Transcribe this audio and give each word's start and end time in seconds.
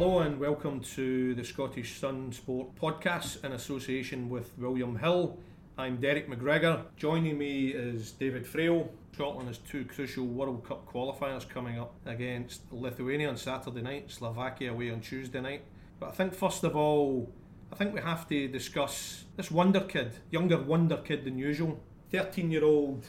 Hello 0.00 0.20
and 0.20 0.38
welcome 0.38 0.78
to 0.94 1.34
the 1.34 1.42
Scottish 1.42 1.98
Sun 1.98 2.30
Sport 2.30 2.68
podcast 2.76 3.44
in 3.44 3.50
association 3.50 4.28
with 4.28 4.56
William 4.56 4.96
Hill. 4.96 5.36
I'm 5.76 5.96
Derek 5.96 6.30
McGregor. 6.30 6.84
Joining 6.96 7.36
me 7.36 7.70
is 7.70 8.12
David 8.12 8.46
Friel. 8.46 8.90
Scotland 9.12 9.48
has 9.48 9.58
two 9.58 9.84
crucial 9.84 10.24
World 10.24 10.64
Cup 10.64 10.86
qualifiers 10.86 11.48
coming 11.48 11.80
up 11.80 11.94
against 12.06 12.60
Lithuania 12.70 13.28
on 13.28 13.36
Saturday 13.36 13.82
night, 13.82 14.08
Slovakia 14.08 14.70
away 14.70 14.92
on 14.92 15.00
Tuesday 15.00 15.40
night. 15.40 15.62
But 15.98 16.10
I 16.10 16.12
think 16.12 16.32
first 16.32 16.62
of 16.62 16.76
all, 16.76 17.32
I 17.72 17.74
think 17.74 17.92
we 17.92 18.00
have 18.00 18.28
to 18.28 18.46
discuss 18.46 19.24
this 19.36 19.50
wonder 19.50 19.80
kid, 19.80 20.12
younger 20.30 20.62
wonder 20.62 20.98
kid 20.98 21.24
than 21.24 21.36
usual. 21.36 21.80
13 22.12 22.52
year 22.52 22.64
old 22.64 23.04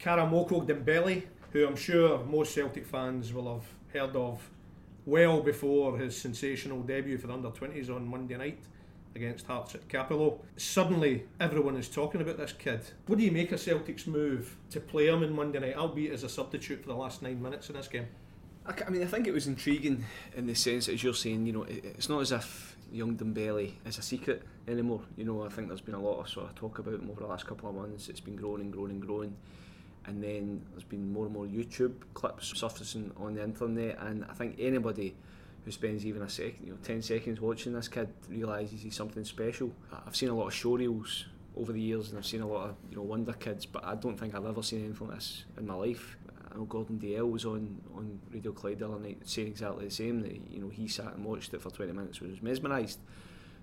Karamoko 0.00 0.66
Dembele, 0.66 1.24
who 1.52 1.66
I'm 1.66 1.76
sure 1.76 2.24
most 2.24 2.54
Celtic 2.54 2.86
fans 2.86 3.30
will 3.30 3.52
have 3.52 3.66
heard 3.92 4.16
of 4.16 4.48
well 5.08 5.40
before 5.40 5.96
his 5.96 6.14
sensational 6.14 6.82
debut 6.82 7.16
for 7.16 7.28
the 7.28 7.32
under 7.32 7.48
20s 7.48 7.88
on 7.88 8.06
Monday 8.06 8.36
night 8.36 8.60
against 9.16 9.46
Hearts 9.46 9.74
at 9.74 9.88
Capello. 9.88 10.38
Suddenly, 10.58 11.24
everyone 11.40 11.76
is 11.76 11.88
talking 11.88 12.20
about 12.20 12.36
this 12.36 12.52
kid. 12.52 12.82
What 13.06 13.18
do 13.18 13.24
you 13.24 13.32
make 13.32 13.50
of 13.52 13.58
Celtic's 13.58 14.06
move 14.06 14.56
to 14.70 14.80
play 14.80 15.08
him 15.08 15.22
in 15.22 15.34
Monday 15.34 15.60
night, 15.60 15.76
albeit 15.76 16.12
as 16.12 16.24
a 16.24 16.28
substitute 16.28 16.82
for 16.82 16.88
the 16.88 16.94
last 16.94 17.22
nine 17.22 17.42
minutes 17.42 17.70
in 17.70 17.76
this 17.76 17.88
game? 17.88 18.06
I, 18.66 18.90
mean, 18.90 19.02
I 19.02 19.06
think 19.06 19.26
it 19.26 19.32
was 19.32 19.46
intriguing 19.46 20.04
in 20.36 20.46
the 20.46 20.54
sense 20.54 20.90
as 20.90 21.02
you're 21.02 21.14
saying, 21.14 21.46
you 21.46 21.54
know, 21.54 21.62
it, 21.62 21.84
it's 21.84 22.10
not 22.10 22.20
as 22.20 22.32
if 22.32 22.76
young 22.92 23.16
Dembele 23.16 23.72
is 23.86 23.96
a 23.96 24.02
secret 24.02 24.42
anymore. 24.68 25.00
You 25.16 25.24
know, 25.24 25.42
I 25.42 25.48
think 25.48 25.68
there's 25.68 25.80
been 25.80 25.94
a 25.94 26.02
lot 26.02 26.20
of 26.20 26.28
sort 26.28 26.50
of 26.50 26.54
talk 26.54 26.78
about 26.78 26.94
him 26.94 27.08
over 27.10 27.22
the 27.22 27.28
last 27.28 27.46
couple 27.46 27.70
of 27.70 27.76
months. 27.76 28.10
It's 28.10 28.20
been 28.20 28.36
growing 28.36 28.60
and 28.60 28.70
growing 28.70 28.90
and 28.90 29.00
growing. 29.00 29.34
And 30.08 30.22
then 30.22 30.62
there's 30.70 30.84
been 30.84 31.12
more 31.12 31.26
and 31.26 31.34
more 31.34 31.44
YouTube 31.44 31.94
clips 32.14 32.58
surfacing 32.58 33.12
on 33.18 33.34
the 33.34 33.44
internet, 33.44 33.98
and 34.00 34.24
I 34.24 34.32
think 34.32 34.56
anybody 34.58 35.14
who 35.64 35.70
spends 35.70 36.06
even 36.06 36.22
a 36.22 36.30
second, 36.30 36.64
you 36.64 36.72
know, 36.72 36.78
ten 36.82 37.02
seconds 37.02 37.42
watching 37.42 37.74
this 37.74 37.88
kid 37.88 38.08
realises 38.30 38.80
he's 38.80 38.96
something 38.96 39.22
special. 39.24 39.70
I've 40.06 40.16
seen 40.16 40.30
a 40.30 40.34
lot 40.34 40.46
of 40.46 40.54
showreels 40.54 41.24
over 41.54 41.72
the 41.72 41.80
years, 41.80 42.08
and 42.08 42.18
I've 42.18 42.24
seen 42.24 42.40
a 42.40 42.48
lot 42.48 42.70
of 42.70 42.76
you 42.90 42.96
know 42.96 43.02
wonder 43.02 43.34
kids, 43.34 43.66
but 43.66 43.84
I 43.84 43.96
don't 43.96 44.18
think 44.18 44.34
I've 44.34 44.46
ever 44.46 44.62
seen 44.62 44.86
anything 44.86 45.08
like 45.08 45.18
this 45.18 45.44
in 45.58 45.66
my 45.66 45.74
life. 45.74 46.16
I 46.50 46.56
know 46.56 46.64
Gordon 46.64 46.98
Dalziel 46.98 47.30
was 47.30 47.44
on 47.44 47.78
on 47.94 48.18
Radio 48.32 48.52
Clyde 48.52 48.78
the 48.78 48.88
other 48.88 48.98
night 48.98 49.18
saying 49.24 49.48
exactly 49.48 49.84
the 49.84 49.90
same. 49.90 50.22
That 50.22 50.32
you 50.50 50.60
know 50.60 50.70
he 50.70 50.88
sat 50.88 51.12
and 51.14 51.22
watched 51.22 51.52
it 51.52 51.60
for 51.60 51.70
20 51.70 51.92
minutes, 51.92 52.20
was 52.22 52.40
mesmerised. 52.40 53.00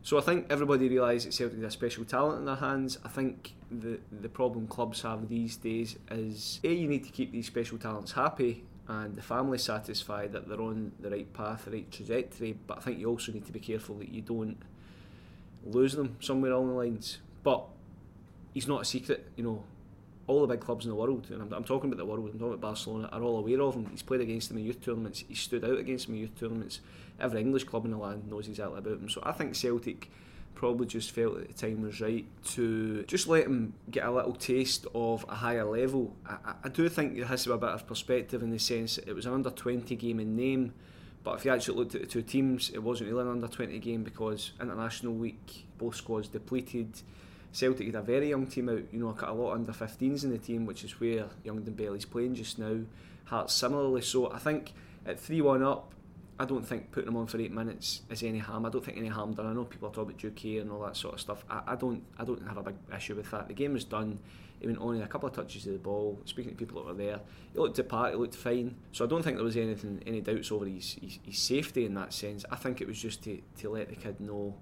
So 0.06 0.20
I 0.20 0.22
think 0.22 0.46
everybody 0.52 0.88
realised 0.88 1.26
that 1.26 1.34
Celtic 1.34 1.58
had 1.58 1.66
a 1.66 1.72
special 1.72 2.06
talent 2.06 2.38
in 2.38 2.46
their 2.46 2.58
hands. 2.58 3.00
I 3.04 3.10
think 3.10 3.56
the 3.72 4.00
the 4.22 4.30
problem 4.30 4.68
clubs 4.68 5.02
have 5.02 5.28
these 5.28 5.58
days 5.58 5.98
is 6.12 6.60
a 6.64 6.72
you 6.72 6.88
need 6.88 7.06
to 7.06 7.10
keep 7.10 7.32
these 7.32 7.48
special 7.48 7.80
talents 7.80 8.12
happy 8.12 8.66
and 8.88 9.16
the 9.16 9.24
family 9.24 9.58
satisfied 9.58 10.32
that 10.34 10.48
they're 10.48 10.62
on 10.62 10.92
the 11.00 11.10
right 11.10 11.34
path, 11.34 11.66
the 11.66 11.72
right 11.72 11.92
trajectory. 11.92 12.54
But 12.68 12.78
I 12.78 12.82
think 12.82 13.00
you 13.00 13.10
also 13.10 13.32
need 13.32 13.48
to 13.48 13.52
be 13.52 13.60
careful 13.60 13.96
that 13.96 14.10
you 14.10 14.22
don't 14.22 14.58
lose 15.66 15.94
them 15.94 16.18
somewhere 16.20 16.52
along 16.52 16.68
the 16.68 16.76
lines. 16.76 17.18
But 17.42 17.66
he's 18.54 18.68
not 18.68 18.84
a 18.84 18.86
secret, 18.86 19.32
you 19.36 19.44
know. 19.44 19.64
All 20.28 20.42
the 20.42 20.48
big 20.56 20.60
clubs 20.62 20.86
in 20.86 20.90
the 20.90 20.96
world, 20.96 21.28
and 21.30 21.42
I'm, 21.42 21.54
I'm 21.54 21.64
talking 21.64 21.90
about 21.92 21.98
the 21.98 22.06
world, 22.06 22.20
I'm 22.26 22.40
talking 22.40 22.48
about 22.48 22.62
Barcelona, 22.62 23.10
are 23.12 23.22
all 23.22 23.38
aware 23.38 23.62
of 23.62 23.76
him. 23.76 23.88
He's 23.92 24.02
played 24.02 24.22
against 24.22 24.50
them 24.50 24.58
in 24.58 24.66
youth 24.66 24.84
tournaments. 24.84 25.24
He 25.28 25.36
stood 25.36 25.64
out 25.64 25.78
against 25.78 26.08
them 26.08 26.16
in 26.16 26.22
youth 26.22 26.40
tournaments. 26.40 26.80
Every 27.20 27.42
English 27.42 27.66
club 27.66 27.86
in 27.86 27.92
the 27.92 27.98
land 27.98 28.28
knows 28.30 28.48
exactly 28.48 28.80
about 28.80 28.94
him. 28.94 29.10
So 29.10 29.22
I 29.24 29.32
think 29.34 29.54
Celtic 29.56 30.10
probably 30.56 30.88
just 30.88 31.12
felt 31.12 31.36
that 31.38 31.48
the 31.50 31.54
time 31.54 31.82
was 31.84 32.00
right 32.02 32.26
to 32.46 33.04
just 33.04 33.28
let 33.28 33.46
him 33.46 33.74
get 33.92 34.06
a 34.06 34.12
little 34.12 34.34
taste 34.34 34.88
of 34.96 35.26
a 35.30 35.36
higher 35.36 35.66
level. 35.66 36.16
I, 36.26 36.54
I- 36.64 36.70
do 36.70 36.88
think 36.90 37.16
there 37.18 37.26
has 37.26 37.44
to 37.44 37.50
be 37.50 37.56
a 37.56 37.58
bit 37.58 37.70
of 37.70 37.86
perspective 37.86 38.42
in 38.42 38.50
the 38.52 38.58
sense 38.58 38.98
it 38.98 39.14
was 39.14 39.26
an 39.26 39.34
under 39.34 39.50
20 39.52 39.96
game 39.96 40.20
in 40.22 40.36
name, 40.36 40.74
but 41.24 41.36
if 41.38 41.46
you 41.46 41.52
actually 41.52 41.78
looked 41.78 41.94
at 41.94 42.02
the 42.02 42.08
two 42.08 42.22
teams, 42.22 42.70
it 42.72 42.80
wasn't 42.82 43.10
really 43.12 43.22
an 43.24 43.28
under 43.30 43.48
20 43.48 43.78
game 43.80 44.04
because 44.04 44.54
international 44.62 45.14
week, 45.14 45.68
both 45.78 45.96
squads 45.98 46.30
depleted. 46.30 46.88
Celtic 47.56 47.86
had 47.88 47.96
a 47.96 48.02
very 48.02 48.30
young 48.30 48.48
team 48.48 48.68
out, 48.68 48.84
you 48.92 49.00
know, 49.00 49.14
got 49.14 49.30
a 49.30 49.34
lot 49.34 49.54
under 49.54 49.72
15s 49.72 50.26
in 50.26 50.32
the 50.32 50.38
team, 50.38 50.66
which 50.66 50.84
is 50.84 51.00
where 51.00 51.28
young 51.46 51.62
Dembele's 51.62 52.04
playing 52.04 52.36
just 52.36 52.60
now. 52.60 52.82
Hearts 53.26 53.54
similarly, 53.54 54.02
so 54.02 54.30
I 54.30 54.40
think 54.40 54.74
at 55.06 55.20
3 55.20 55.40
1 55.40 55.64
up, 55.64 55.94
I 56.38 56.44
don't 56.44 56.68
think 56.68 56.92
putting 56.92 57.08
him 57.08 57.16
on 57.16 57.28
for 57.28 57.40
eight 57.40 57.54
minutes 57.54 58.02
is 58.10 58.24
any 58.24 58.40
harm. 58.40 58.66
I 58.66 58.70
don't 58.70 58.84
think 58.84 58.98
any 58.98 59.08
harm 59.08 59.34
done. 59.34 59.48
I 59.48 59.54
know 59.54 59.64
people 59.64 59.88
are 59.88 59.92
talking 59.92 60.10
about 60.10 60.18
Duque 60.22 60.60
and 60.60 60.70
all 60.70 60.82
that 60.82 60.98
sort 60.98 61.14
of 61.14 61.22
stuff. 61.22 61.46
I, 61.50 61.62
I 61.68 61.76
don't 61.76 62.04
I 62.20 62.26
don't 62.26 62.46
have 62.46 62.58
a 62.58 62.64
big 62.64 62.76
issue 62.94 63.16
with 63.16 63.32
that. 63.32 63.48
The 63.48 63.54
game 63.54 63.72
was 63.72 63.86
done. 63.86 64.20
He 64.60 64.68
went 64.68 64.80
on 64.80 65.02
a 65.02 65.08
couple 65.08 65.30
of 65.30 65.36
touches 65.36 65.66
of 65.66 65.74
the 65.74 65.80
ball. 65.80 66.20
Speaking 66.26 66.52
to 66.52 66.58
people 66.58 66.82
that 66.82 66.88
were 66.88 66.94
there, 66.94 67.22
he 67.54 67.60
looked 67.60 67.80
apart. 67.80 68.12
He 68.12 68.18
looked 68.18 68.36
fine. 68.36 68.76
So 68.92 69.06
I 69.06 69.08
don't 69.08 69.24
think 69.24 69.38
there 69.38 69.46
was 69.46 69.56
anything 69.56 70.04
any 70.06 70.20
doubts 70.20 70.52
over 70.52 70.66
his, 70.66 70.98
his, 71.02 71.20
his 71.24 71.38
safety 71.38 71.86
in 71.86 71.94
that 71.94 72.14
sense. 72.14 72.44
I 72.52 72.58
think 72.58 72.82
it 72.82 72.88
was 72.88 73.02
just 73.02 73.24
to, 73.24 73.40
to 73.60 73.70
let 73.70 73.88
the 73.88 73.96
kid 73.96 74.20
know 74.20 74.56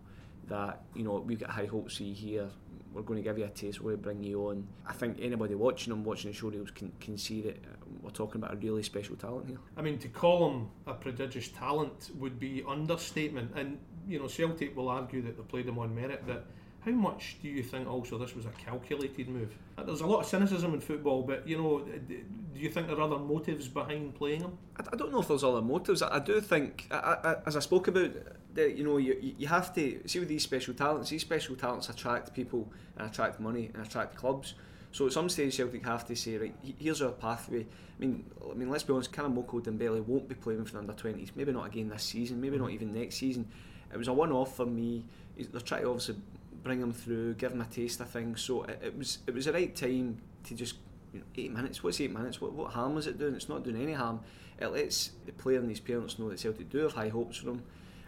that 0.49 0.81
you 0.93 1.03
know 1.03 1.23
we've 1.25 1.39
got 1.39 1.49
high 1.49 1.65
hopes 1.65 1.97
for 1.97 2.03
you 2.03 2.13
here. 2.13 2.49
We're 2.93 3.01
going 3.01 3.21
to 3.21 3.23
give 3.23 3.37
you 3.37 3.45
a 3.45 3.49
taste. 3.49 3.81
We're 3.81 3.91
going 3.91 3.97
to 3.97 4.03
bring 4.03 4.23
you 4.23 4.49
on. 4.49 4.67
I 4.87 4.93
think 4.93 5.17
anybody 5.19 5.55
watching 5.55 5.91
him, 5.91 6.03
watching 6.03 6.31
the 6.31 6.37
showreels, 6.37 6.73
can 6.73 6.91
can 6.99 7.17
see 7.17 7.41
that 7.41 7.57
uh, 7.57 7.75
we're 8.01 8.11
talking 8.11 8.41
about 8.41 8.53
a 8.53 8.57
really 8.57 8.83
special 8.83 9.15
talent 9.15 9.47
here. 9.47 9.57
I 9.75 9.81
mean, 9.81 9.97
to 9.99 10.07
call 10.07 10.49
him 10.49 10.69
a 10.85 10.93
prodigious 10.93 11.49
talent 11.49 12.11
would 12.15 12.39
be 12.39 12.63
understatement. 12.67 13.51
And, 13.55 13.79
you 14.07 14.19
know, 14.19 14.27
Celtic 14.27 14.75
will 14.75 14.89
argue 14.89 15.21
that 15.23 15.37
they 15.37 15.43
played 15.43 15.67
him 15.67 15.79
on 15.79 15.95
merit, 15.95 16.23
but 16.27 16.45
how 16.85 16.91
much 16.91 17.37
do 17.41 17.47
you 17.47 17.63
think 17.63 17.87
also 17.89 18.17
this 18.17 18.35
was 18.35 18.45
a 18.45 18.49
calculated 18.49 19.29
move? 19.29 19.55
Uh, 19.77 19.83
There's 19.83 20.01
a 20.01 20.07
lot 20.07 20.21
of 20.21 20.25
cynicism 20.25 20.73
in 20.73 20.81
football, 20.81 21.23
but, 21.23 21.47
you 21.47 21.57
know, 21.57 21.79
do 21.79 22.59
you 22.59 22.69
think 22.69 22.87
there 22.87 22.97
are 22.97 23.01
other 23.01 23.17
motives 23.17 23.67
behind 23.67 24.15
playing 24.15 24.41
him? 24.41 24.57
I, 24.77 24.95
don't 24.95 25.11
know 25.11 25.21
if 25.21 25.27
there's 25.27 25.43
other 25.43 25.61
motives. 25.61 26.01
I, 26.01 26.19
do 26.19 26.41
think, 26.41 26.87
I, 26.91 26.95
I, 26.95 27.35
as 27.45 27.55
I 27.55 27.59
spoke 27.59 27.87
about, 27.87 28.11
that 28.53 28.77
you 28.77 28.83
know, 28.83 28.97
you, 28.97 29.47
have 29.47 29.73
to 29.75 30.07
see 30.07 30.19
with 30.19 30.27
these 30.27 30.43
special 30.43 30.73
talents. 30.73 31.09
These 31.09 31.21
special 31.21 31.55
talents 31.55 31.89
attract 31.89 32.33
people 32.33 32.71
and 32.97 33.09
attract 33.09 33.39
money 33.39 33.71
and 33.73 33.85
attract 33.85 34.15
clubs. 34.15 34.53
So 34.91 35.07
at 35.07 35.13
some 35.13 35.27
stage, 35.27 35.55
Celtic 35.55 35.85
have 35.85 36.05
to 36.07 36.15
say, 36.15 36.37
right, 36.37 36.55
here's 36.77 37.01
our 37.01 37.11
pathway. 37.11 37.61
I 37.61 37.99
mean, 37.99 38.25
I 38.49 38.53
mean, 38.53 38.69
let's 38.69 38.83
be 38.83 38.93
honest. 38.93 39.11
Karamoko 39.11 39.63
Dembele 39.63 40.05
won't 40.05 40.29
be 40.29 40.35
playing 40.35 40.65
for 40.65 40.73
the 40.73 40.79
under 40.79 40.93
twenties. 40.93 41.31
Maybe 41.35 41.51
not 41.51 41.65
again 41.65 41.89
this 41.89 42.03
season. 42.03 42.39
Maybe 42.39 42.57
not 42.57 42.69
even 42.69 42.93
next 42.93 43.15
season. 43.15 43.47
It 43.91 43.97
was 43.97 44.07
a 44.07 44.13
one-off 44.13 44.55
for 44.55 44.67
me. 44.67 45.05
They're 45.35 45.61
trying 45.61 45.81
to 45.81 45.89
obviously 45.89 46.17
bring 46.63 46.79
him 46.81 46.93
through, 46.93 47.33
give 47.35 47.51
him 47.51 47.61
a 47.61 47.65
taste 47.65 47.99
of 47.99 48.09
things. 48.09 48.41
So 48.41 48.63
it, 48.63 48.79
it 48.83 48.97
was 48.97 49.19
it 49.27 49.33
was 49.33 49.45
the 49.45 49.53
right 49.53 49.75
time 49.75 50.17
to 50.45 50.55
just 50.55 50.75
you 51.13 51.19
know, 51.19 51.25
eight 51.35 51.51
minutes. 51.51 51.83
What's 51.83 51.99
eight 52.01 52.11
minutes? 52.13 52.39
What, 52.41 52.53
what 52.53 52.71
harm 52.71 52.97
is 52.97 53.07
it 53.07 53.17
doing? 53.19 53.35
It's 53.35 53.49
not 53.49 53.63
doing 53.63 53.81
any 53.81 53.93
harm. 53.93 54.21
It 54.59 54.67
lets 54.67 55.11
the 55.25 55.31
player 55.31 55.59
and 55.59 55.69
his 55.69 55.79
parents 55.79 56.17
know 56.19 56.29
that 56.29 56.39
Celtic 56.39 56.69
do 56.69 56.79
have 56.79 56.93
high 56.93 57.09
hopes 57.09 57.37
for 57.37 57.49
him. 57.51 57.63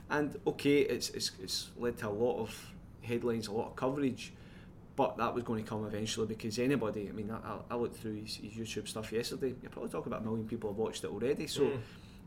And 0.10 0.36
okay, 0.46 0.80
it's, 0.82 1.10
it's, 1.10 1.32
it's 1.42 1.70
led 1.78 1.98
to 1.98 2.08
a 2.08 2.10
lot 2.10 2.40
of 2.40 2.72
headlines, 3.02 3.48
a 3.48 3.52
lot 3.52 3.68
of 3.70 3.76
coverage, 3.76 4.32
but 4.96 5.18
that 5.18 5.34
was 5.34 5.44
going 5.44 5.64
to 5.64 5.70
come 5.70 5.86
eventually 5.86 6.28
because 6.28 6.60
anybody, 6.60 7.10
I 7.10 7.12
mean, 7.12 7.32
I, 7.32 7.58
I- 7.70 7.76
looked 7.76 7.98
through 7.98 8.22
his, 8.22 8.36
his 8.36 8.54
YouTube 8.54 8.88
stuff 8.88 9.12
yesterday, 9.12 9.56
you 9.62 9.70
probably 9.70 9.90
talk 9.90 10.06
about 10.06 10.22
a 10.22 10.24
million 10.24 10.48
people 10.48 10.70
have 10.70 10.78
watched 10.78 11.04
it 11.04 11.10
already. 11.12 11.48
So 11.48 11.64
Mm. 11.64 11.80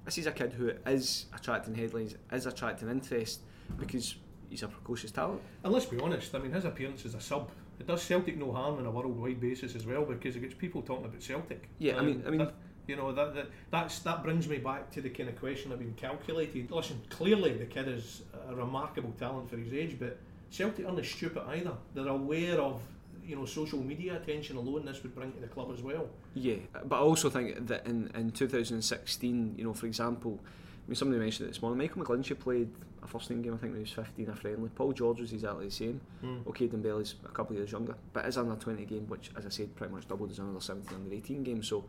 this 0.05 0.19
is 0.19 0.27
a 0.27 0.33
kid 0.33 0.53
who 0.55 0.73
is 0.87 1.27
attracting 1.33 1.75
headlines, 1.77 2.17
is 2.33 2.47
attracting 2.47 2.89
interest 2.91 3.41
because 3.79 4.17
he's 4.51 4.63
a 4.63 4.69
precocious 4.69 5.11
talent. 5.11 5.41
And 5.65 5.73
let's 5.73 5.87
be 5.87 5.99
honest, 6.01 6.35
I 6.35 6.39
mean, 6.39 6.53
his 6.53 6.65
appearance 6.65 7.05
as 7.05 7.15
a 7.15 7.21
sub, 7.21 7.51
it 7.79 7.87
does 7.87 8.03
Celtic 8.03 8.37
no 8.37 8.53
harm 8.53 8.79
on 8.79 8.87
a 8.87 8.91
worldwide 8.91 9.41
basis 9.41 9.75
as 9.77 9.87
well 9.87 10.05
because 10.05 10.37
it 10.37 10.41
gets 10.41 10.55
people 10.55 10.83
talking 10.83 11.05
about 11.05 11.23
Celtic. 11.23 11.69
Yeah, 11.79 11.97
I 11.99 12.03
mean- 12.03 12.23
I 12.27 12.31
mean- 12.31 12.39
that- 12.41 12.55
you 12.87 12.97
know 12.97 13.13
that, 13.13 13.35
that 13.35 13.49
that's 13.71 13.99
that 13.99 14.23
brings 14.23 14.49
me 14.49 14.57
back 14.57 14.91
to 14.93 15.03
the 15.03 15.11
kind 15.11 15.29
of 15.29 15.39
question 15.39 15.71
I've 15.73 15.79
been 15.79 15.93
calculated. 15.93 16.71
Listen, 16.71 16.99
clearly 17.11 17.53
the 17.53 17.67
kid 17.67 17.87
is 17.87 18.23
a 18.49 18.55
remarkable 18.57 19.13
talent 19.19 19.51
for 19.51 19.59
his 19.59 19.75
age, 19.75 19.97
but 20.01 20.17
Celtic 20.49 20.87
aren't 20.87 21.05
stupid 21.05 21.43
either. 21.49 21.73
They're 21.95 22.09
aware 22.09 22.59
of 22.59 22.81
you 23.27 23.37
know 23.37 23.45
social 23.45 23.79
media 23.79 24.17
attention 24.17 24.57
alone 24.57 24.87
this 24.87 25.03
would 25.03 25.15
bring 25.15 25.33
to 25.33 25.39
the 25.39 25.49
club 25.49 25.71
as 25.71 25.83
well. 25.83 26.09
Yeah, 26.33 26.55
but 26.87 26.97
I 26.97 27.01
also 27.01 27.29
think 27.29 27.67
that 27.67 27.87
in, 27.87 28.11
in 28.15 28.31
2016, 28.31 29.55
you 29.59 29.65
know, 29.65 29.75
for 29.75 29.85
example, 29.85 30.41
mean, 30.89 30.97
somebody 30.97 31.21
mentioned 31.21 31.49
it 31.49 31.53
this 31.53 31.63
morning. 31.63 31.79
Michael 31.79 32.03
McGlinchey 32.03 32.39
played 32.39 32.71
a 33.03 33.07
first 33.07 33.29
team 33.29 33.43
game, 33.43 33.55
I 33.55 33.59
think, 33.59 33.73
when 33.73 33.85
he 33.85 33.95
was 33.95 34.07
15, 34.07 34.31
a 34.31 34.35
friendly. 34.35 34.71
Paul 34.75 34.93
George 34.93 35.21
was 35.21 35.33
exactly 35.33 35.67
the 35.67 35.71
same. 35.71 36.01
Mm. 36.25 36.47
Okay, 36.49 36.67
Dembele's 36.67 37.15
a 37.25 37.29
couple 37.29 37.55
of 37.55 37.59
years 37.59 37.73
younger, 37.73 37.95
but 38.13 38.25
is 38.27 38.39
under 38.39 38.55
20 38.55 38.85
game, 38.87 39.07
which, 39.09 39.31
as 39.37 39.47
I 39.47 39.51
said, 39.51 39.75
pretty 39.77 39.93
much 39.93 40.09
doubled 40.09 40.31
his 40.31 40.41
under 40.41 40.61
17, 40.61 40.95
under 40.95 41.15
18 41.15 41.43
game. 41.43 41.63
So, 41.63 41.85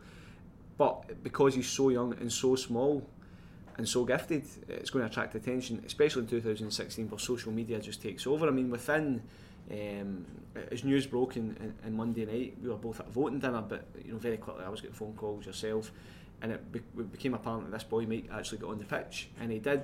but 0.76 1.22
because 1.22 1.54
he's 1.54 1.68
so 1.68 1.88
young 1.88 2.14
and 2.20 2.30
so 2.30 2.56
small 2.56 3.06
and 3.76 3.88
so 3.88 4.04
gifted, 4.04 4.44
it's 4.68 4.90
going 4.90 5.04
to 5.04 5.10
attract 5.10 5.34
attention, 5.34 5.82
especially 5.86 6.22
in 6.22 6.28
2016, 6.28 7.08
where 7.08 7.18
social 7.18 7.52
media 7.52 7.80
just 7.80 8.02
takes 8.02 8.26
over. 8.26 8.46
I 8.46 8.50
mean, 8.50 8.70
within 8.70 9.22
um, 9.70 10.26
as 10.70 10.84
news 10.84 11.06
broke 11.06 11.36
in, 11.36 11.56
in, 11.60 11.74
in, 11.86 11.96
Monday 11.96 12.24
night, 12.24 12.56
we 12.62 12.68
were 12.68 12.76
both 12.76 13.00
at 13.00 13.06
a 13.06 13.10
voting 13.10 13.38
dinner, 13.38 13.62
but 13.62 13.84
you 14.04 14.12
know 14.12 14.18
very 14.18 14.36
quickly 14.36 14.64
I 14.64 14.68
was 14.68 14.80
getting 14.80 14.96
phone 14.96 15.14
calls 15.14 15.46
yourself, 15.46 15.92
and 16.42 16.52
it, 16.52 16.72
be, 16.72 16.78
it 16.78 17.12
became 17.12 17.34
apparent 17.34 17.64
that 17.64 17.72
this 17.72 17.84
boy 17.84 18.06
Mike 18.06 18.28
actually 18.32 18.58
got 18.58 18.70
on 18.70 18.78
the 18.78 18.84
pitch, 18.84 19.28
and 19.40 19.50
he 19.50 19.58
did. 19.58 19.82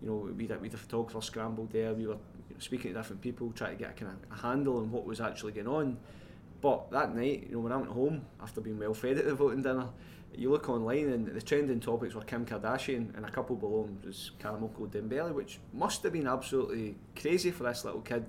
You 0.00 0.08
know, 0.08 0.32
we 0.36 0.46
had, 0.46 0.60
we 0.60 0.68
a 0.68 0.70
photographer 0.72 1.20
scrambled 1.20 1.72
there. 1.72 1.94
We 1.94 2.06
were 2.06 2.14
you 2.14 2.54
know, 2.54 2.58
speaking 2.58 2.92
to 2.92 2.98
different 2.98 3.22
people, 3.22 3.52
trying 3.54 3.76
to 3.76 3.84
get 3.84 3.90
a 3.90 3.92
kind 3.92 4.12
of 4.12 4.38
a 4.38 4.42
handle 4.42 4.78
on 4.78 4.90
what 4.90 5.04
was 5.04 5.20
actually 5.20 5.52
going 5.52 5.68
on. 5.68 5.96
But 6.60 6.90
that 6.90 7.14
night, 7.14 7.46
you 7.48 7.56
know, 7.56 7.60
when 7.60 7.72
I 7.72 7.76
went 7.76 7.90
home 7.90 8.22
after 8.42 8.60
being 8.60 8.78
well 8.78 8.94
fed 8.94 9.18
at 9.18 9.26
the 9.26 9.34
voting 9.34 9.62
dinner, 9.62 9.88
you 10.34 10.50
look 10.50 10.68
online 10.68 11.08
and 11.10 11.26
the 11.26 11.42
trending 11.42 11.80
topics 11.80 12.14
were 12.14 12.22
Kim 12.22 12.46
Kardashian 12.46 13.14
and 13.16 13.24
a 13.24 13.30
couple 13.30 13.54
below 13.54 13.84
him 13.84 13.98
was 14.04 14.30
Karamoko 14.40 14.88
Dembele, 14.88 15.32
which 15.32 15.58
must 15.72 16.02
have 16.04 16.12
been 16.12 16.26
absolutely 16.26 16.96
crazy 17.14 17.50
for 17.50 17.64
this 17.64 17.84
little 17.84 18.00
kid 18.00 18.26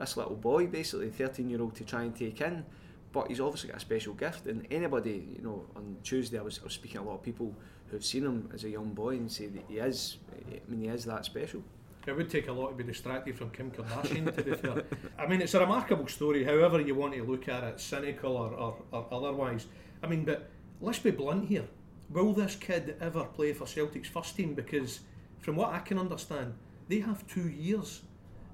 this 0.00 0.16
little 0.16 0.34
boy, 0.34 0.66
basically 0.66 1.10
13 1.10 1.48
year 1.48 1.60
old, 1.60 1.76
to 1.76 1.84
try 1.84 2.02
and 2.02 2.16
take 2.16 2.40
in. 2.40 2.64
But 3.12 3.28
he's 3.28 3.40
obviously 3.40 3.70
got 3.70 3.78
a 3.78 3.80
special 3.80 4.14
gift, 4.14 4.46
and 4.46 4.66
anybody, 4.70 5.34
you 5.36 5.42
know, 5.42 5.66
on 5.74 5.96
Tuesday 6.04 6.38
I 6.38 6.42
was, 6.42 6.60
I 6.60 6.64
was 6.64 6.74
speaking 6.74 7.00
to 7.00 7.06
a 7.06 7.08
lot 7.08 7.14
of 7.14 7.22
people 7.22 7.52
who've 7.88 8.04
seen 8.04 8.24
him 8.24 8.48
as 8.54 8.62
a 8.62 8.70
young 8.70 8.94
boy 8.94 9.16
and 9.16 9.30
say 9.30 9.46
that 9.46 9.64
he 9.68 9.78
is, 9.78 10.18
eh, 10.52 10.58
I 10.64 10.70
mean, 10.70 10.82
he 10.82 10.88
is 10.88 11.04
that 11.06 11.24
special. 11.24 11.62
It 12.06 12.16
would 12.16 12.30
take 12.30 12.48
a 12.48 12.52
lot 12.52 12.68
to 12.68 12.74
be 12.74 12.84
distracted 12.84 13.36
from 13.36 13.50
Kim 13.50 13.70
Kardashian, 13.72 14.34
to 14.34 14.42
be 14.42 14.54
fair. 14.54 14.84
I 15.18 15.26
mean, 15.26 15.42
it's 15.42 15.54
a 15.54 15.60
remarkable 15.60 16.06
story, 16.06 16.44
however 16.44 16.80
you 16.80 16.94
want 16.94 17.14
to 17.14 17.24
look 17.24 17.48
at 17.48 17.64
it, 17.64 17.80
cynical 17.80 18.36
or, 18.36 18.54
or, 18.54 18.76
or 18.92 19.06
otherwise. 19.12 19.66
I 20.02 20.06
mean, 20.06 20.24
but 20.24 20.48
let's 20.80 21.00
be 21.00 21.10
blunt 21.10 21.48
here. 21.48 21.66
Will 22.10 22.32
this 22.32 22.56
kid 22.56 22.96
ever 23.00 23.24
play 23.24 23.52
for 23.52 23.66
Celtic's 23.66 24.08
first 24.08 24.36
team? 24.36 24.54
Because, 24.54 25.00
from 25.40 25.56
what 25.56 25.72
I 25.72 25.80
can 25.80 25.98
understand, 25.98 26.54
they 26.88 27.00
have 27.00 27.26
two 27.26 27.48
years 27.48 28.02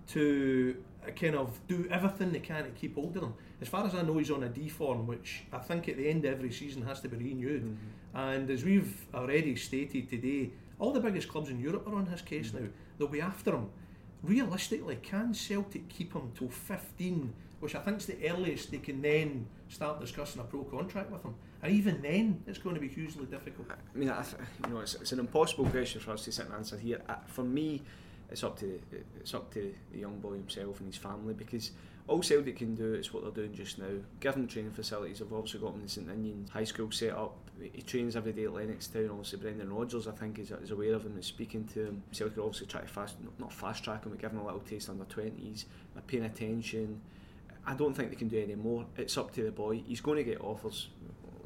to 0.08 0.76
kind 1.14 1.36
of 1.36 1.58
do 1.68 1.86
everything 1.90 2.32
they 2.32 2.40
can 2.40 2.64
to 2.64 2.70
keep 2.70 2.94
hold 2.94 3.16
of 3.16 3.22
him. 3.24 3.34
As 3.60 3.68
far 3.68 3.86
as 3.86 3.94
I 3.94 4.02
know, 4.02 4.18
he's 4.18 4.30
on 4.30 4.42
a 4.42 4.48
D 4.48 4.68
form, 4.68 5.06
which 5.06 5.44
I 5.52 5.58
think 5.58 5.88
at 5.88 5.96
the 5.96 6.08
end 6.08 6.24
of 6.24 6.32
every 6.32 6.52
season 6.52 6.82
has 6.82 7.00
to 7.02 7.08
be 7.08 7.16
renewed. 7.16 7.64
Mm-hmm. 7.64 8.18
And 8.18 8.50
as 8.50 8.64
we've 8.64 9.06
already 9.14 9.56
stated 9.56 10.08
today, 10.08 10.50
all 10.78 10.92
the 10.92 11.00
biggest 11.00 11.28
clubs 11.28 11.48
in 11.48 11.60
Europe 11.60 11.86
are 11.86 11.94
on 11.94 12.06
his 12.06 12.22
case 12.22 12.48
mm-hmm. 12.48 12.64
now. 12.64 12.70
They'll 12.98 13.08
be 13.08 13.20
after 13.20 13.52
him. 13.52 13.70
Realistically, 14.22 14.96
can 14.96 15.32
Celtic 15.34 15.88
keep 15.88 16.12
him 16.12 16.32
till 16.36 16.48
15, 16.48 17.32
which 17.60 17.74
I 17.74 17.80
think 17.80 17.98
is 17.98 18.06
the 18.06 18.28
earliest 18.28 18.70
they 18.70 18.78
can 18.78 19.00
then 19.00 19.46
start 19.68 20.00
discussing 20.00 20.40
a 20.40 20.44
pro 20.44 20.64
contract 20.64 21.10
with 21.10 21.22
him? 21.22 21.34
And 21.62 21.72
even 21.72 22.02
then, 22.02 22.42
it's 22.46 22.58
going 22.58 22.74
to 22.74 22.80
be 22.80 22.88
hugely 22.88 23.26
difficult. 23.26 23.68
I 23.70 23.98
mean, 23.98 24.10
I 24.10 24.22
th- 24.22 24.36
you 24.64 24.74
know, 24.74 24.80
it's, 24.80 24.94
it's 24.94 25.12
an 25.12 25.20
impossible 25.20 25.66
question 25.66 26.00
for 26.00 26.12
us 26.12 26.24
to 26.24 26.32
sit 26.32 26.46
and 26.46 26.54
answer 26.54 26.76
here. 26.76 27.00
Uh, 27.08 27.16
for 27.26 27.44
me, 27.44 27.82
it's 28.30 28.42
up 28.42 28.58
to 28.58 28.80
it's 29.20 29.34
up 29.34 29.52
to 29.54 29.74
the 29.92 29.98
young 29.98 30.18
boy 30.18 30.32
himself 30.32 30.80
and 30.80 30.88
his 30.92 30.96
family 30.96 31.34
because 31.34 31.70
all 32.08 32.22
Celtic 32.22 32.56
can 32.56 32.74
do 32.74 32.94
is 32.94 33.12
what 33.12 33.24
they're 33.24 33.32
doing 33.32 33.54
just 33.54 33.78
now. 33.78 33.86
Give 34.20 34.34
training 34.48 34.70
facilities. 34.72 35.20
I've 35.20 35.32
obviously 35.32 35.60
got 35.60 35.74
him 35.74 35.80
in 35.82 35.88
St 35.88 36.06
Ninian 36.06 36.46
High 36.52 36.64
School 36.64 36.90
set 36.92 37.12
up. 37.12 37.36
He 37.60 37.82
trains 37.82 38.14
every 38.14 38.32
day 38.32 38.44
at 38.44 38.50
Lennoxtown. 38.50 39.10
Obviously, 39.10 39.40
Brendan 39.40 39.72
Rodgers, 39.72 40.06
I 40.06 40.12
think, 40.12 40.38
is, 40.38 40.52
is 40.52 40.70
aware 40.70 40.94
of 40.94 41.04
him 41.04 41.14
and 41.14 41.24
speaking 41.24 41.64
to 41.74 41.86
him. 41.86 42.02
Celtic 42.12 42.38
obviously 42.38 42.68
try 42.68 42.82
to 42.82 42.86
fast, 42.86 43.16
not 43.40 43.52
fast 43.52 43.82
track 43.82 44.04
him, 44.04 44.12
but 44.12 44.20
give 44.20 44.30
him 44.30 44.38
a 44.38 44.44
little 44.44 44.60
taste 44.60 44.88
under 44.88 45.04
20s. 45.04 45.64
They're 45.94 46.02
paying 46.06 46.24
attention. 46.24 47.00
I 47.66 47.74
don't 47.74 47.94
think 47.94 48.10
they 48.10 48.16
can 48.16 48.28
do 48.28 48.40
any 48.40 48.54
more. 48.54 48.86
It's 48.96 49.18
up 49.18 49.34
to 49.34 49.42
the 49.42 49.50
boy. 49.50 49.82
He's 49.84 50.00
going 50.00 50.18
to 50.18 50.24
get 50.24 50.40
offers 50.40 50.88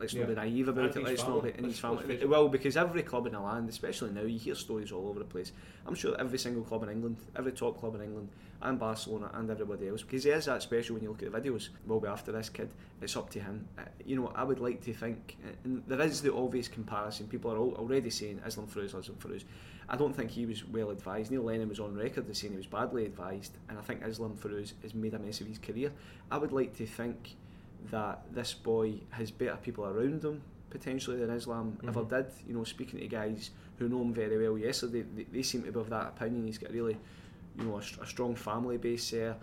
let's 0.01 0.15
yeah. 0.15 0.21
not 0.21 0.29
be 0.31 0.35
naive 0.35 0.69
about 0.69 0.97
and 0.97 0.97
it. 0.97 1.05
Let's 1.05 1.23
not 1.23 1.45
be 1.45 1.53
in 1.57 1.65
his 1.65 1.79
family. 1.79 2.15
It 2.15 2.29
will 2.29 2.49
because 2.49 2.77
every 2.77 3.03
club 3.03 3.27
in 3.27 3.33
the 3.33 3.41
land, 3.41 3.69
especially 3.69 4.11
now, 4.11 4.23
you 4.23 4.39
hear 4.39 4.55
stories 4.55 4.91
all 4.91 5.07
over 5.09 5.19
the 5.19 5.25
place. 5.25 5.53
I'm 5.87 5.95
sure 5.95 6.19
every 6.19 6.39
single 6.39 6.63
club 6.63 6.83
in 6.83 6.89
England, 6.89 7.17
every 7.37 7.53
top 7.53 7.79
club 7.79 7.95
in 7.95 8.03
England, 8.03 8.31
and 8.63 8.79
Barcelona 8.79 9.31
and 9.35 9.51
everybody 9.51 9.89
else, 9.89 10.03
because 10.03 10.25
he 10.25 10.31
is 10.31 10.47
that 10.47 10.63
special 10.63 10.95
when 10.95 11.03
you 11.03 11.11
look 11.11 11.23
at 11.23 11.33
the 11.33 11.41
videos. 11.41 11.69
Will 11.87 12.01
be 12.01 12.09
after 12.09 12.33
this 12.33 12.49
kid. 12.49 12.71
It's 13.01 13.17
up 13.17 13.31
to 13.31 13.41
him. 13.41 13.67
Uh, 13.79 13.83
you 14.05 14.17
know, 14.17 14.33
I 14.35 14.45
would 14.45 14.61
like 14.61 14.83
to 14.85 14.93
think, 14.93 15.37
and 15.65 15.83
there 15.87 16.01
is 16.01 16.23
the 16.23 16.35
obvious 16.35 16.69
comparison. 16.69 17.29
People 17.29 17.53
are 17.53 17.59
already 17.59 18.11
saying 18.11 18.41
Islam 18.47 18.67
Feruz, 18.67 18.87
Islam 18.87 19.05
Feruz. 19.19 19.45
I 19.89 19.97
don't 19.97 20.15
think 20.15 20.31
he 20.31 20.47
was 20.47 20.65
well 20.67 20.91
advised. 20.91 21.31
Neil 21.31 21.43
Lennon 21.43 21.69
was 21.69 21.81
on 21.81 21.97
record 21.97 22.29
as 22.31 22.39
saying 22.39 22.53
he 22.53 22.57
was 22.57 22.67
badly 22.67 23.07
advised, 23.07 23.53
and 23.69 23.79
I 23.79 23.83
think 23.83 24.03
Islam 24.05 24.37
Feruz 24.37 24.73
has 24.83 24.95
made 24.95 25.15
a 25.15 25.19
mess 25.19 25.41
of 25.41 25.47
his 25.47 25.59
career. 25.59 25.91
I 26.31 26.39
would 26.39 26.53
like 26.53 26.77
to 26.77 26.87
think 26.87 27.37
that 27.91 28.23
this 28.33 28.55
boy 28.55 28.95
has 29.11 29.31
better 29.31 29.57
people 29.57 29.85
around 29.85 30.25
him 30.25 30.43
potentially 30.71 31.19
than 31.19 31.31
Islam 31.31 31.77
mm-hmm. 31.79 31.89
ever 31.89 32.05
did. 32.05 32.33
You 32.47 32.55
know, 32.55 32.65
speaking 32.65 33.01
to 33.01 33.09
guys 33.09 33.51
who 33.79 33.89
know 33.89 34.01
him 34.01 34.15
very 34.15 34.39
well 34.39 34.57
yesterday, 34.57 35.05
they, 35.15 35.25
they 35.25 35.43
seem 35.43 35.63
to 35.65 35.73
be 35.73 35.81
of 35.81 35.91
that 35.91 36.09
opinion. 36.09 36.47
He's 36.47 36.59
got 36.59 36.71
really, 36.71 36.97
you 37.59 37.65
know, 37.65 37.77
a, 37.77 38.03
a, 38.03 38.07
strong 38.07 38.35
family 38.35 38.79
base 38.79 39.11
there. 39.11 39.37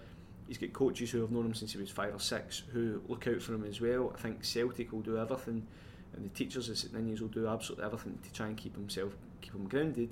He's 0.48 0.57
got 0.57 0.72
coaches 0.74 1.12
who 1.12 1.22
have 1.22 1.31
known 1.31 1.48
him 1.48 1.54
since 1.54 1.74
he 1.74 1.78
was 1.78 1.89
five 1.89 2.16
or 2.16 2.19
six 2.19 2.63
who 2.72 3.01
look 3.07 3.28
out 3.28 3.42
for 3.42 3.54
him 3.54 3.66
as 3.66 3.81
well. 3.81 4.13
I 4.16 4.22
think 4.22 4.44
Celtic 4.44 4.94
will 4.94 5.01
do 5.01 5.18
everything, 5.18 5.68
and 6.16 6.25
the 6.25 6.30
teachers 6.30 6.69
at 6.69 6.78
St 6.78 6.94
Ninians 6.94 7.19
will 7.19 7.28
do 7.28 7.48
absolutely 7.48 7.86
everything 7.86 8.18
to 8.24 8.31
try 8.31 8.48
and 8.48 8.56
keep 8.56 8.75
himself, 8.75 9.13
keep 9.42 9.54
him 9.54 9.68
grounded. 9.68 10.10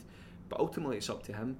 But 0.49 0.59
ultimately, 0.59 0.97
it's 0.97 1.09
up 1.09 1.23
to 1.23 1.33
him. 1.33 1.57